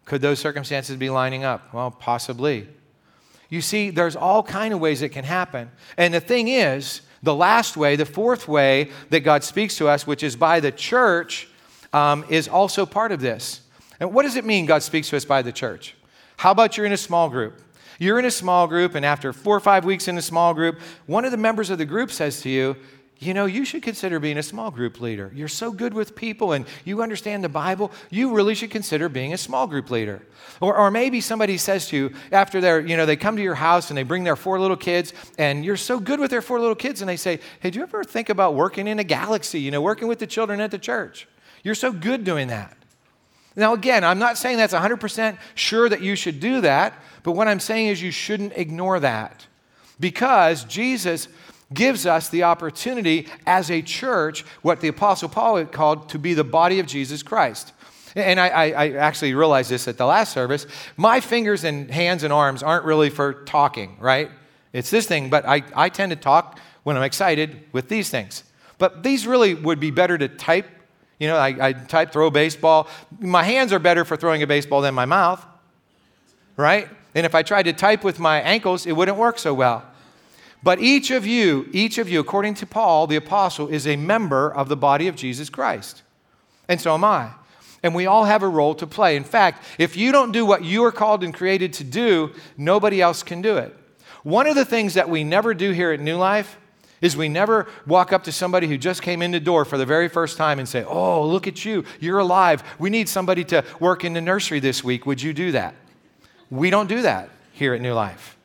Could 0.04 0.20
those 0.20 0.38
circumstances 0.38 0.96
be 0.96 1.08
lining 1.08 1.44
up? 1.44 1.72
Well, 1.72 1.90
possibly. 1.90 2.68
You 3.50 3.60
see, 3.60 3.90
there's 3.90 4.16
all 4.16 4.42
kind 4.42 4.72
of 4.72 4.80
ways 4.80 5.02
it 5.02 5.10
can 5.10 5.24
happen. 5.24 5.70
And 5.98 6.14
the 6.14 6.20
thing 6.20 6.48
is, 6.48 7.02
the 7.22 7.34
last 7.34 7.76
way, 7.76 7.96
the 7.96 8.06
fourth 8.06 8.48
way 8.48 8.90
that 9.10 9.20
God 9.20 9.44
speaks 9.44 9.76
to 9.76 9.88
us, 9.88 10.06
which 10.06 10.22
is 10.22 10.36
by 10.36 10.60
the 10.60 10.72
church, 10.72 11.48
um, 11.92 12.24
is 12.30 12.48
also 12.48 12.86
part 12.86 13.12
of 13.12 13.20
this. 13.20 13.60
And 13.98 14.14
what 14.14 14.22
does 14.22 14.36
it 14.36 14.44
mean 14.46 14.64
God 14.64 14.82
speaks 14.82 15.10
to 15.10 15.16
us 15.16 15.24
by 15.24 15.42
the 15.42 15.52
church? 15.52 15.96
How 16.38 16.52
about 16.52 16.76
you're 16.76 16.86
in 16.86 16.92
a 16.92 16.96
small 16.96 17.28
group? 17.28 17.60
You're 17.98 18.18
in 18.18 18.24
a 18.24 18.30
small 18.30 18.66
group, 18.66 18.94
and 18.94 19.04
after 19.04 19.32
four 19.34 19.54
or 19.54 19.60
five 19.60 19.84
weeks 19.84 20.08
in 20.08 20.16
a 20.16 20.22
small 20.22 20.54
group, 20.54 20.80
one 21.04 21.26
of 21.26 21.32
the 21.32 21.36
members 21.36 21.68
of 21.68 21.76
the 21.76 21.84
group 21.84 22.10
says 22.10 22.40
to 22.42 22.48
you, 22.48 22.76
you 23.20 23.34
know, 23.34 23.44
you 23.44 23.66
should 23.66 23.82
consider 23.82 24.18
being 24.18 24.38
a 24.38 24.42
small 24.42 24.70
group 24.70 24.98
leader. 24.98 25.30
You're 25.34 25.46
so 25.46 25.70
good 25.70 25.92
with 25.92 26.16
people 26.16 26.52
and 26.52 26.64
you 26.86 27.02
understand 27.02 27.44
the 27.44 27.50
Bible. 27.50 27.92
You 28.08 28.34
really 28.34 28.54
should 28.54 28.70
consider 28.70 29.10
being 29.10 29.34
a 29.34 29.38
small 29.38 29.66
group 29.66 29.90
leader. 29.90 30.22
Or, 30.58 30.74
or 30.74 30.90
maybe 30.90 31.20
somebody 31.20 31.58
says 31.58 31.86
to 31.88 31.96
you 31.96 32.14
after 32.32 32.62
they're, 32.62 32.80
you 32.80 32.96
know, 32.96 33.04
they 33.04 33.16
come 33.16 33.36
to 33.36 33.42
your 33.42 33.56
house 33.56 33.90
and 33.90 33.98
they 33.98 34.04
bring 34.04 34.24
their 34.24 34.36
four 34.36 34.58
little 34.58 34.76
kids 34.76 35.12
and 35.36 35.66
you're 35.66 35.76
so 35.76 36.00
good 36.00 36.18
with 36.18 36.30
their 36.30 36.40
four 36.40 36.60
little 36.60 36.74
kids 36.74 37.02
and 37.02 37.08
they 37.10 37.18
say, 37.18 37.40
hey, 37.60 37.68
do 37.68 37.78
you 37.78 37.82
ever 37.82 38.04
think 38.04 38.30
about 38.30 38.54
working 38.54 38.86
in 38.86 38.98
a 38.98 39.04
galaxy, 39.04 39.60
you 39.60 39.70
know, 39.70 39.82
working 39.82 40.08
with 40.08 40.18
the 40.18 40.26
children 40.26 40.58
at 40.58 40.70
the 40.70 40.78
church? 40.78 41.28
You're 41.62 41.74
so 41.74 41.92
good 41.92 42.24
doing 42.24 42.48
that. 42.48 42.74
Now, 43.54 43.74
again, 43.74 44.02
I'm 44.02 44.18
not 44.18 44.38
saying 44.38 44.56
that's 44.56 44.72
100% 44.72 45.36
sure 45.54 45.90
that 45.90 46.00
you 46.00 46.16
should 46.16 46.40
do 46.40 46.62
that, 46.62 46.94
but 47.22 47.32
what 47.32 47.48
I'm 47.48 47.60
saying 47.60 47.88
is 47.88 48.00
you 48.00 48.12
shouldn't 48.12 48.54
ignore 48.56 48.98
that 49.00 49.46
because 49.98 50.64
Jesus 50.64 51.28
gives 51.72 52.06
us 52.06 52.28
the 52.28 52.42
opportunity 52.42 53.28
as 53.46 53.70
a 53.70 53.82
church, 53.82 54.44
what 54.62 54.80
the 54.80 54.88
Apostle 54.88 55.28
Paul 55.28 55.64
called 55.66 56.08
to 56.10 56.18
be 56.18 56.34
the 56.34 56.44
body 56.44 56.80
of 56.80 56.86
Jesus 56.86 57.22
Christ. 57.22 57.72
And 58.16 58.40
I, 58.40 58.48
I, 58.48 58.90
actually 58.94 59.34
realized 59.34 59.70
this 59.70 59.86
at 59.86 59.96
the 59.96 60.06
last 60.06 60.32
service. 60.32 60.66
My 60.96 61.20
fingers 61.20 61.62
and 61.62 61.88
hands 61.88 62.24
and 62.24 62.32
arms 62.32 62.60
aren't 62.60 62.84
really 62.84 63.08
for 63.08 63.44
talking, 63.44 63.96
right? 64.00 64.32
It's 64.72 64.90
this 64.90 65.06
thing, 65.06 65.30
but 65.30 65.46
I, 65.46 65.62
I 65.76 65.90
tend 65.90 66.10
to 66.10 66.16
talk 66.16 66.58
when 66.82 66.96
I'm 66.96 67.04
excited 67.04 67.62
with 67.70 67.88
these 67.88 68.10
things. 68.10 68.42
But 68.78 69.04
these 69.04 69.28
really 69.28 69.54
would 69.54 69.78
be 69.78 69.92
better 69.92 70.18
to 70.18 70.26
type 70.26 70.66
you 71.20 71.28
know, 71.28 71.36
I, 71.36 71.68
I 71.68 71.72
type 71.74 72.12
throw 72.12 72.30
baseball. 72.30 72.88
My 73.20 73.44
hands 73.44 73.72
are 73.72 73.78
better 73.78 74.04
for 74.04 74.16
throwing 74.16 74.42
a 74.42 74.46
baseball 74.46 74.80
than 74.80 74.94
my 74.94 75.04
mouth, 75.04 75.44
right? 76.56 76.88
And 77.14 77.26
if 77.26 77.34
I 77.34 77.42
tried 77.42 77.64
to 77.64 77.74
type 77.74 78.02
with 78.02 78.18
my 78.18 78.40
ankles, 78.40 78.86
it 78.86 78.92
wouldn't 78.92 79.18
work 79.18 79.38
so 79.38 79.52
well. 79.52 79.84
But 80.62 80.80
each 80.80 81.10
of 81.10 81.26
you, 81.26 81.68
each 81.72 81.98
of 81.98 82.08
you, 82.08 82.20
according 82.20 82.54
to 82.54 82.66
Paul, 82.66 83.06
the 83.06 83.16
apostle, 83.16 83.68
is 83.68 83.86
a 83.86 83.96
member 83.96 84.52
of 84.52 84.68
the 84.68 84.76
body 84.76 85.08
of 85.08 85.16
Jesus 85.16 85.48
Christ. 85.48 86.02
And 86.68 86.80
so 86.80 86.94
am 86.94 87.04
I. 87.04 87.30
And 87.82 87.94
we 87.94 88.06
all 88.06 88.24
have 88.24 88.42
a 88.42 88.48
role 88.48 88.74
to 88.74 88.86
play. 88.86 89.16
In 89.16 89.24
fact, 89.24 89.64
if 89.78 89.96
you 89.96 90.12
don't 90.12 90.32
do 90.32 90.44
what 90.44 90.62
you 90.62 90.84
are 90.84 90.92
called 90.92 91.24
and 91.24 91.32
created 91.32 91.72
to 91.74 91.84
do, 91.84 92.32
nobody 92.58 93.00
else 93.00 93.22
can 93.22 93.40
do 93.40 93.56
it. 93.56 93.74
One 94.22 94.46
of 94.46 94.54
the 94.54 94.66
things 94.66 94.94
that 94.94 95.08
we 95.08 95.24
never 95.24 95.54
do 95.54 95.70
here 95.70 95.92
at 95.92 96.00
New 96.00 96.16
Life 96.16 96.58
is 97.00 97.16
we 97.16 97.30
never 97.30 97.66
walk 97.86 98.12
up 98.12 98.24
to 98.24 98.32
somebody 98.32 98.66
who 98.66 98.76
just 98.76 99.00
came 99.00 99.22
in 99.22 99.30
the 99.30 99.40
door 99.40 99.64
for 99.64 99.78
the 99.78 99.86
very 99.86 100.08
first 100.08 100.36
time 100.36 100.58
and 100.58 100.68
say, 100.68 100.84
Oh, 100.84 101.26
look 101.26 101.46
at 101.46 101.64
you. 101.64 101.84
You're 101.98 102.18
alive. 102.18 102.62
We 102.78 102.90
need 102.90 103.08
somebody 103.08 103.44
to 103.44 103.64
work 103.78 104.04
in 104.04 104.12
the 104.12 104.20
nursery 104.20 104.60
this 104.60 104.84
week. 104.84 105.06
Would 105.06 105.22
you 105.22 105.32
do 105.32 105.52
that? 105.52 105.74
We 106.50 106.68
don't 106.68 106.88
do 106.88 107.00
that 107.02 107.30
here 107.52 107.72
at 107.72 107.80
New 107.80 107.94
Life. 107.94 108.36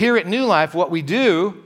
Here 0.00 0.16
at 0.16 0.26
New 0.26 0.46
Life, 0.46 0.74
what 0.74 0.90
we 0.90 1.02
do 1.02 1.62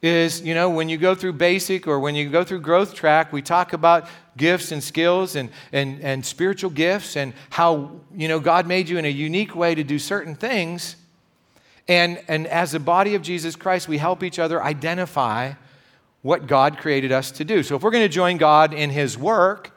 is, 0.00 0.40
you 0.40 0.54
know, 0.54 0.70
when 0.70 0.88
you 0.88 0.96
go 0.96 1.14
through 1.14 1.34
basic 1.34 1.86
or 1.86 2.00
when 2.00 2.14
you 2.14 2.30
go 2.30 2.44
through 2.44 2.60
growth 2.60 2.94
track, 2.94 3.30
we 3.30 3.42
talk 3.42 3.74
about 3.74 4.08
gifts 4.38 4.72
and 4.72 4.82
skills 4.82 5.36
and, 5.36 5.50
and, 5.70 6.00
and 6.00 6.24
spiritual 6.24 6.70
gifts 6.70 7.14
and 7.14 7.34
how, 7.50 7.90
you 8.16 8.26
know, 8.26 8.40
God 8.40 8.66
made 8.66 8.88
you 8.88 8.96
in 8.96 9.04
a 9.04 9.10
unique 9.10 9.54
way 9.54 9.74
to 9.74 9.84
do 9.84 9.98
certain 9.98 10.34
things. 10.34 10.96
And, 11.88 12.24
and 12.26 12.46
as 12.46 12.72
a 12.72 12.80
body 12.80 13.16
of 13.16 13.20
Jesus 13.20 13.54
Christ, 13.54 13.86
we 13.86 13.98
help 13.98 14.22
each 14.22 14.38
other 14.38 14.62
identify 14.62 15.52
what 16.22 16.46
God 16.46 16.78
created 16.78 17.12
us 17.12 17.30
to 17.32 17.44
do. 17.44 17.62
So 17.62 17.76
if 17.76 17.82
we're 17.82 17.90
going 17.90 18.02
to 18.02 18.08
join 18.08 18.38
God 18.38 18.72
in 18.72 18.88
His 18.88 19.18
work, 19.18 19.72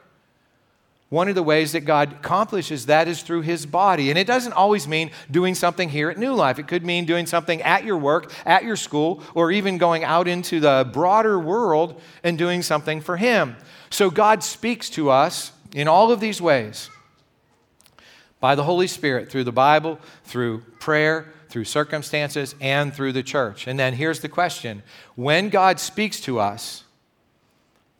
one 1.08 1.28
of 1.28 1.36
the 1.36 1.42
ways 1.42 1.72
that 1.72 1.82
God 1.82 2.14
accomplishes 2.14 2.86
that 2.86 3.06
is 3.06 3.22
through 3.22 3.42
His 3.42 3.64
body. 3.64 4.10
And 4.10 4.18
it 4.18 4.26
doesn't 4.26 4.54
always 4.54 4.88
mean 4.88 5.10
doing 5.30 5.54
something 5.54 5.88
here 5.88 6.10
at 6.10 6.18
New 6.18 6.34
Life. 6.34 6.58
It 6.58 6.66
could 6.66 6.84
mean 6.84 7.04
doing 7.04 7.26
something 7.26 7.62
at 7.62 7.84
your 7.84 7.96
work, 7.96 8.32
at 8.44 8.64
your 8.64 8.76
school, 8.76 9.22
or 9.34 9.52
even 9.52 9.78
going 9.78 10.02
out 10.02 10.26
into 10.26 10.58
the 10.58 10.88
broader 10.92 11.38
world 11.38 12.00
and 12.24 12.36
doing 12.36 12.62
something 12.62 13.00
for 13.00 13.16
Him. 13.16 13.56
So 13.90 14.10
God 14.10 14.42
speaks 14.42 14.90
to 14.90 15.10
us 15.10 15.52
in 15.74 15.86
all 15.86 16.10
of 16.10 16.18
these 16.18 16.40
ways 16.40 16.90
by 18.40 18.54
the 18.54 18.64
Holy 18.64 18.88
Spirit 18.88 19.30
through 19.30 19.44
the 19.44 19.52
Bible, 19.52 20.00
through 20.24 20.60
prayer, 20.80 21.32
through 21.48 21.64
circumstances, 21.64 22.56
and 22.60 22.92
through 22.92 23.12
the 23.12 23.22
church. 23.22 23.68
And 23.68 23.78
then 23.78 23.94
here's 23.94 24.20
the 24.20 24.28
question 24.28 24.82
when 25.14 25.50
God 25.50 25.78
speaks 25.78 26.20
to 26.22 26.40
us, 26.40 26.82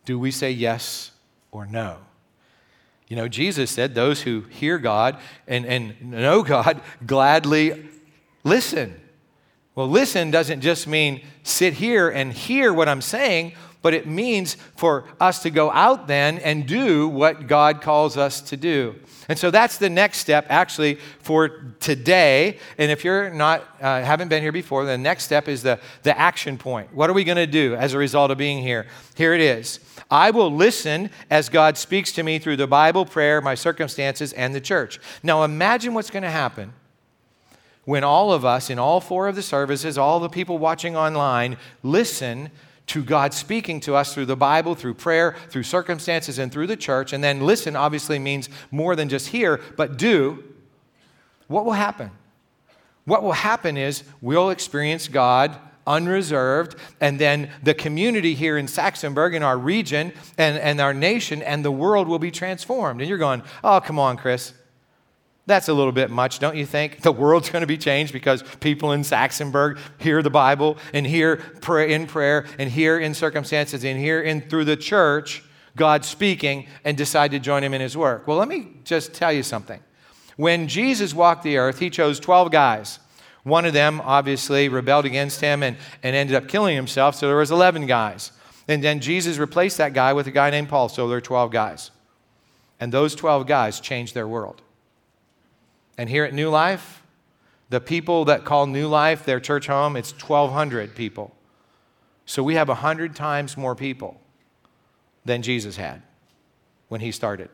do 0.05 0.19
we 0.19 0.33
say 0.33 0.51
yes 0.51 1.13
or 1.53 1.67
no? 1.67 1.99
You 3.09 3.17
know, 3.17 3.29
Jesus 3.29 3.71
said, 3.71 3.95
Those 3.95 4.23
who 4.23 4.41
hear 4.51 4.79
God 4.79 5.19
and, 5.47 5.65
and 5.65 6.01
know 6.03 6.43
God 6.43 6.81
gladly 7.07 7.89
listen. 8.45 9.01
Well, 9.75 9.89
listen 9.89 10.31
doesn't 10.31 10.63
just 10.63 10.87
mean 10.87 11.23
sit 11.43 11.75
here 11.75 12.09
and 12.09 12.33
hear 12.33 12.73
what 12.73 12.89
I'm 12.89 13.03
saying, 13.03 13.53
but 13.83 13.95
it 13.95 14.07
means 14.07 14.57
for 14.77 15.05
us 15.21 15.43
to 15.43 15.51
go 15.51 15.71
out 15.71 16.07
then 16.07 16.39
and 16.39 16.67
do 16.67 17.09
what 17.09 17.47
God 17.47 17.81
calls 17.81 18.17
us 18.17 18.41
to 18.43 18.57
do. 18.57 18.97
And 19.29 19.39
so 19.39 19.51
that's 19.51 19.79
the 19.79 19.91
next 19.91 20.19
step 20.19 20.47
actually 20.49 20.99
for 21.21 21.49
today. 21.81 22.59
And 22.79 22.91
if 22.91 23.05
you're 23.05 23.31
not, 23.31 23.63
uh, 23.81 24.03
haven't 24.03 24.29
been 24.29 24.43
here 24.43 24.53
before, 24.53 24.85
the 24.85 24.99
next 24.99 25.25
step 25.25 25.49
is 25.49 25.63
the, 25.63 25.81
the 26.03 26.17
action 26.17 26.59
point. 26.59 26.95
What 26.95 27.11
are 27.11 27.13
we 27.13 27.25
going 27.25 27.37
to 27.37 27.47
do 27.47 27.75
as 27.75 27.93
a 27.93 27.99
result 27.99 28.31
of 28.31 28.39
being 28.39 28.63
here? 28.63 28.87
Here 29.17 29.35
it 29.35 29.41
is. 29.41 29.81
I 30.11 30.31
will 30.31 30.51
listen 30.51 31.11
as 31.31 31.49
God 31.49 31.77
speaks 31.77 32.13
to 32.13 32.23
me 32.23 32.39
through 32.39 32.57
the 32.57 32.69
Bible, 32.69 33.05
prayer, 33.05 33.41
my 33.41 33.57
circumstances, 33.57 34.33
and 34.33 34.55
the 34.55 34.61
church. 34.61 35.01
Now 35.23 35.43
imagine 35.43 35.95
what's 35.95 36.11
going 36.11 36.23
to 36.23 36.31
happen 36.31 36.73
when 37.85 38.05
all 38.05 38.33
of 38.33 38.45
us 38.45 38.69
in 38.69 38.79
all 38.79 39.01
four 39.01 39.29
of 39.29 39.37
the 39.37 39.43
services, 39.43 39.97
all 39.97 40.21
the 40.21 40.29
people 40.29 40.59
watching 40.59 40.97
online, 40.97 41.57
listen 41.83 42.51
to 42.87 43.03
God 43.03 43.35
speaking 43.35 43.81
to 43.81 43.95
us 43.95 44.15
through 44.15 44.27
the 44.27 44.37
Bible, 44.37 44.75
through 44.75 44.95
prayer, 44.95 45.37
through 45.49 45.65
circumstances, 45.65 46.39
and 46.39 46.53
through 46.53 46.69
the 46.69 46.77
church. 46.77 47.13
And 47.13 47.23
then 47.23 47.41
listen 47.41 47.75
obviously 47.77 48.19
means 48.19 48.49
more 48.71 48.95
than 48.95 49.09
just 49.09 49.29
hear, 49.29 49.61
but 49.77 49.99
do. 49.99 50.45
What 51.49 51.65
will 51.65 51.73
happen? 51.73 52.11
What 53.05 53.23
will 53.23 53.33
happen 53.33 53.77
is 53.77 54.03
we'll 54.21 54.51
experience 54.51 55.09
God 55.09 55.57
unreserved, 55.87 56.75
and 57.01 57.19
then 57.19 57.49
the 57.63 57.75
community 57.75 58.35
here 58.35 58.59
in 58.59 58.67
Saxonburg, 58.67 59.35
in 59.35 59.43
our 59.45 59.57
region, 59.57 60.13
and, 60.37 60.59
and 60.59 60.81
our 60.81 60.93
nation, 60.93 61.43
and 61.43 61.65
the 61.65 61.71
world 61.71 62.09
will 62.09 62.19
be 62.19 62.33
transformed. 62.33 63.01
And 63.01 63.09
you're 63.09 63.19
going, 63.19 63.43
oh, 63.63 63.81
come 63.81 63.99
on, 63.99 64.17
Chris. 64.17 64.53
That's 65.47 65.69
a 65.69 65.75
little 65.75 65.93
bit 65.93 66.11
much, 66.11 66.41
don't 66.41 66.57
you 66.57 66.67
think? 66.67 67.03
The 67.03 67.13
world's 67.13 67.51
going 67.51 67.61
to 67.61 67.69
be 67.69 67.79
changed 67.79 68.13
because 68.13 68.43
people 68.59 68.91
in 68.93 69.03
Saxonburg 69.03 69.79
hear 69.99 70.21
the 70.21 70.31
Bible 70.31 70.77
and 70.93 71.07
hear 71.07 71.35
in 71.35 72.07
prayer 72.09 72.47
and 72.59 72.69
hear 72.69 72.99
in 72.99 73.15
circumstances 73.15 73.85
and 73.85 73.99
hear 73.99 74.21
in 74.21 74.41
through 74.41 74.65
the 74.65 74.77
church 74.77 75.45
God 75.77 76.05
speaking 76.05 76.67
and 76.85 76.97
decide 76.97 77.31
to 77.31 77.39
join 77.39 77.63
him 77.63 77.75
in 77.75 77.81
his 77.81 77.97
work. 77.97 78.27
Well, 78.27 78.39
let 78.39 78.49
me 78.49 78.69
just 78.83 79.15
tell 79.15 79.33
you 79.33 79.45
something. 79.45 79.79
When 80.37 80.67
Jesus 80.67 81.15
walked 81.15 81.45
the 81.45 81.59
earth, 81.59 81.79
he 81.79 81.91
chose 81.91 82.19
12 82.19 82.51
guys. 82.51 82.99
One 83.45 83.65
of 83.65 83.73
them 83.73 84.01
obviously 84.01 84.69
rebelled 84.69 85.05
against 85.05 85.41
him 85.41 85.63
and, 85.63 85.77
and 86.03 86.17
ended 86.17 86.35
up 86.35 86.49
killing 86.49 86.75
himself, 86.75 87.15
so 87.15 87.29
there 87.29 87.37
was 87.37 87.53
11 87.53 87.87
guys. 87.87 88.33
And 88.67 88.83
then 88.83 88.99
Jesus 88.99 89.39
replaced 89.39 89.79
that 89.79 89.93
guy 89.93 90.13
with 90.13 90.27
a 90.27 90.33
guy 90.33 90.51
named 90.51 90.69
Paul, 90.69 90.89
so 90.89 91.07
there 91.07 91.19
are 91.19 91.21
12 91.21 91.53
guys. 91.53 91.93
And 92.81 92.93
those 92.93 93.15
12 93.15 93.47
guys 93.47 93.79
changed 93.79 94.15
their 94.15 94.27
world. 94.27 94.63
And 95.99 96.09
here 96.11 96.25
at 96.25 96.35
New 96.35 96.51
Life, 96.51 97.03
the 97.69 97.81
people 97.81 98.27
that 98.27 98.45
call 98.45 98.67
New 98.67 98.87
Life 98.87 99.25
their 99.25 99.41
church 99.41 99.67
home, 99.67 99.97
it's 99.97 100.13
1,200 100.13 100.95
people. 100.95 101.35
So 102.27 102.43
we 102.43 102.55
have 102.55 102.69
100 102.69 103.15
times 103.17 103.57
more 103.57 103.75
people 103.75 104.21
than 105.25 105.43
Jesus 105.43 105.77
had 105.77 106.03
when 106.89 107.01
he 107.01 107.13
started. 107.13 107.49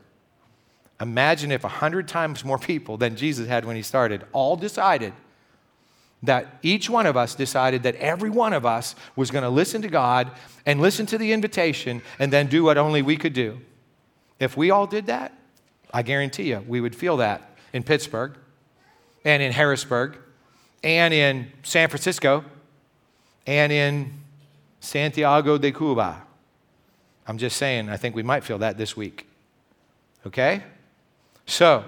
Imagine 1.01 1.51
if 1.51 1.63
100 1.63 2.07
times 2.09 2.45
more 2.45 2.59
people 2.59 2.97
than 2.97 3.17
Jesus 3.17 3.49
had 3.49 3.65
when 3.65 3.77
he 3.77 3.83
started 3.83 4.25
all 4.33 4.57
decided 4.57 5.13
that 6.23 6.59
each 6.63 6.89
one 6.89 7.07
of 7.07 7.17
us 7.17 7.35
decided 7.35 7.83
that 7.83 7.97
every 7.97 8.31
one 8.31 8.53
of 8.53 8.65
us 8.65 8.95
was 9.17 9.31
going 9.31 9.43
to 9.43 9.51
listen 9.51 9.83
to 9.83 9.89
God 9.89 10.31
and 10.65 10.81
listen 10.81 11.05
to 11.07 11.19
the 11.19 11.33
invitation 11.33 12.01
and 12.19 12.33
then 12.33 12.47
do 12.47 12.63
what 12.63 12.79
only 12.79 13.03
we 13.03 13.17
could 13.17 13.33
do. 13.33 13.61
If 14.39 14.57
we 14.57 14.71
all 14.71 14.87
did 14.87 15.07
that, 15.07 15.33
I 15.93 16.03
guarantee 16.03 16.51
you 16.51 16.65
we 16.67 16.81
would 16.81 16.95
feel 16.95 17.17
that 17.17 17.52
in 17.73 17.83
Pittsburgh 17.83 18.37
and 19.25 19.43
in 19.43 19.53
Harrisburg 19.53 20.19
and 20.83 21.15
in 21.15 21.51
San 21.63 21.89
Francisco 21.89 22.45
and 23.47 23.73
in 23.73 24.13
Santiago 24.81 25.59
de 25.59 25.73
Cuba. 25.73 26.23
I'm 27.27 27.39
just 27.39 27.57
saying, 27.57 27.89
I 27.89 27.97
think 27.97 28.15
we 28.15 28.23
might 28.23 28.45
feel 28.45 28.59
that 28.59 28.77
this 28.77 28.97
week. 28.97 29.29
Okay? 30.27 30.63
So, 31.47 31.85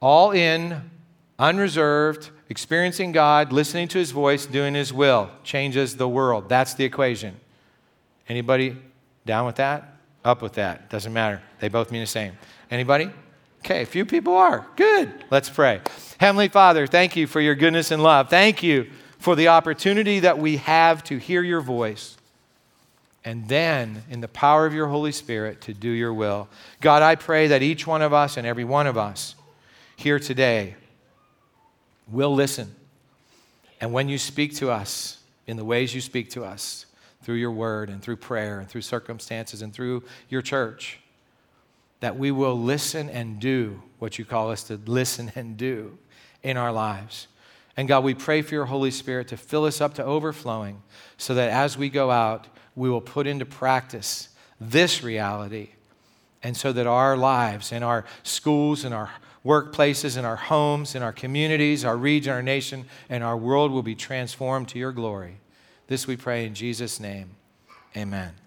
all 0.00 0.32
in, 0.32 0.90
unreserved, 1.38 2.30
experiencing 2.48 3.12
God, 3.12 3.52
listening 3.52 3.88
to 3.88 3.98
his 3.98 4.10
voice, 4.10 4.46
doing 4.46 4.74
his 4.74 4.92
will 4.92 5.30
changes 5.44 5.96
the 5.96 6.08
world. 6.08 6.48
That's 6.48 6.74
the 6.74 6.84
equation. 6.84 7.36
Anybody 8.28 8.76
down 9.24 9.46
with 9.46 9.56
that? 9.56 9.96
Up 10.24 10.42
with 10.42 10.54
that? 10.54 10.90
Doesn't 10.90 11.12
matter. 11.12 11.40
They 11.60 11.68
both 11.68 11.92
mean 11.92 12.00
the 12.00 12.06
same. 12.06 12.36
Anybody? 12.70 13.10
Okay, 13.66 13.82
a 13.82 13.86
few 13.86 14.06
people 14.06 14.36
are. 14.36 14.64
Good. 14.76 15.12
Let's 15.28 15.50
pray. 15.50 15.80
Heavenly 16.18 16.46
Father, 16.46 16.86
thank 16.86 17.16
you 17.16 17.26
for 17.26 17.40
your 17.40 17.56
goodness 17.56 17.90
and 17.90 18.00
love. 18.00 18.30
Thank 18.30 18.62
you 18.62 18.88
for 19.18 19.34
the 19.34 19.48
opportunity 19.48 20.20
that 20.20 20.38
we 20.38 20.58
have 20.58 21.02
to 21.02 21.18
hear 21.18 21.42
your 21.42 21.60
voice 21.60 22.16
and 23.24 23.48
then, 23.48 24.04
in 24.08 24.20
the 24.20 24.28
power 24.28 24.66
of 24.66 24.72
your 24.72 24.86
Holy 24.86 25.10
Spirit, 25.10 25.62
to 25.62 25.74
do 25.74 25.88
your 25.88 26.14
will. 26.14 26.48
God, 26.80 27.02
I 27.02 27.16
pray 27.16 27.48
that 27.48 27.60
each 27.60 27.88
one 27.88 28.02
of 28.02 28.12
us 28.12 28.36
and 28.36 28.46
every 28.46 28.62
one 28.62 28.86
of 28.86 28.96
us 28.96 29.34
here 29.96 30.20
today 30.20 30.76
will 32.06 32.32
listen. 32.32 32.72
And 33.80 33.92
when 33.92 34.08
you 34.08 34.16
speak 34.16 34.54
to 34.58 34.70
us 34.70 35.18
in 35.48 35.56
the 35.56 35.64
ways 35.64 35.92
you 35.92 36.00
speak 36.00 36.30
to 36.30 36.44
us, 36.44 36.86
through 37.22 37.34
your 37.34 37.50
word 37.50 37.90
and 37.90 38.00
through 38.00 38.18
prayer 38.18 38.60
and 38.60 38.68
through 38.68 38.82
circumstances 38.82 39.60
and 39.60 39.74
through 39.74 40.04
your 40.28 40.40
church, 40.40 41.00
that 42.06 42.16
we 42.16 42.30
will 42.30 42.56
listen 42.56 43.10
and 43.10 43.40
do 43.40 43.82
what 43.98 44.16
you 44.16 44.24
call 44.24 44.52
us 44.52 44.62
to 44.62 44.76
listen 44.86 45.32
and 45.34 45.56
do 45.56 45.98
in 46.44 46.56
our 46.56 46.70
lives. 46.70 47.26
And 47.76 47.88
God, 47.88 48.04
we 48.04 48.14
pray 48.14 48.42
for 48.42 48.54
your 48.54 48.66
Holy 48.66 48.92
Spirit 48.92 49.26
to 49.26 49.36
fill 49.36 49.64
us 49.64 49.80
up 49.80 49.94
to 49.94 50.04
overflowing 50.04 50.84
so 51.16 51.34
that 51.34 51.50
as 51.50 51.76
we 51.76 51.90
go 51.90 52.12
out, 52.12 52.46
we 52.76 52.88
will 52.88 53.00
put 53.00 53.26
into 53.26 53.44
practice 53.44 54.28
this 54.60 55.02
reality. 55.02 55.70
And 56.44 56.56
so 56.56 56.72
that 56.74 56.86
our 56.86 57.16
lives 57.16 57.72
and 57.72 57.82
our 57.82 58.04
schools 58.22 58.84
and 58.84 58.94
our 58.94 59.10
workplaces, 59.44 60.16
in 60.16 60.24
our 60.24 60.36
homes, 60.36 60.94
in 60.94 61.02
our 61.02 61.12
communities, 61.12 61.84
our 61.84 61.96
region, 61.96 62.32
our 62.32 62.40
nation, 62.40 62.84
and 63.08 63.24
our 63.24 63.36
world 63.36 63.72
will 63.72 63.82
be 63.82 63.96
transformed 63.96 64.68
to 64.68 64.78
your 64.78 64.92
glory. 64.92 65.38
This 65.88 66.06
we 66.06 66.16
pray 66.16 66.46
in 66.46 66.54
Jesus' 66.54 67.00
name. 67.00 67.30
Amen. 67.96 68.45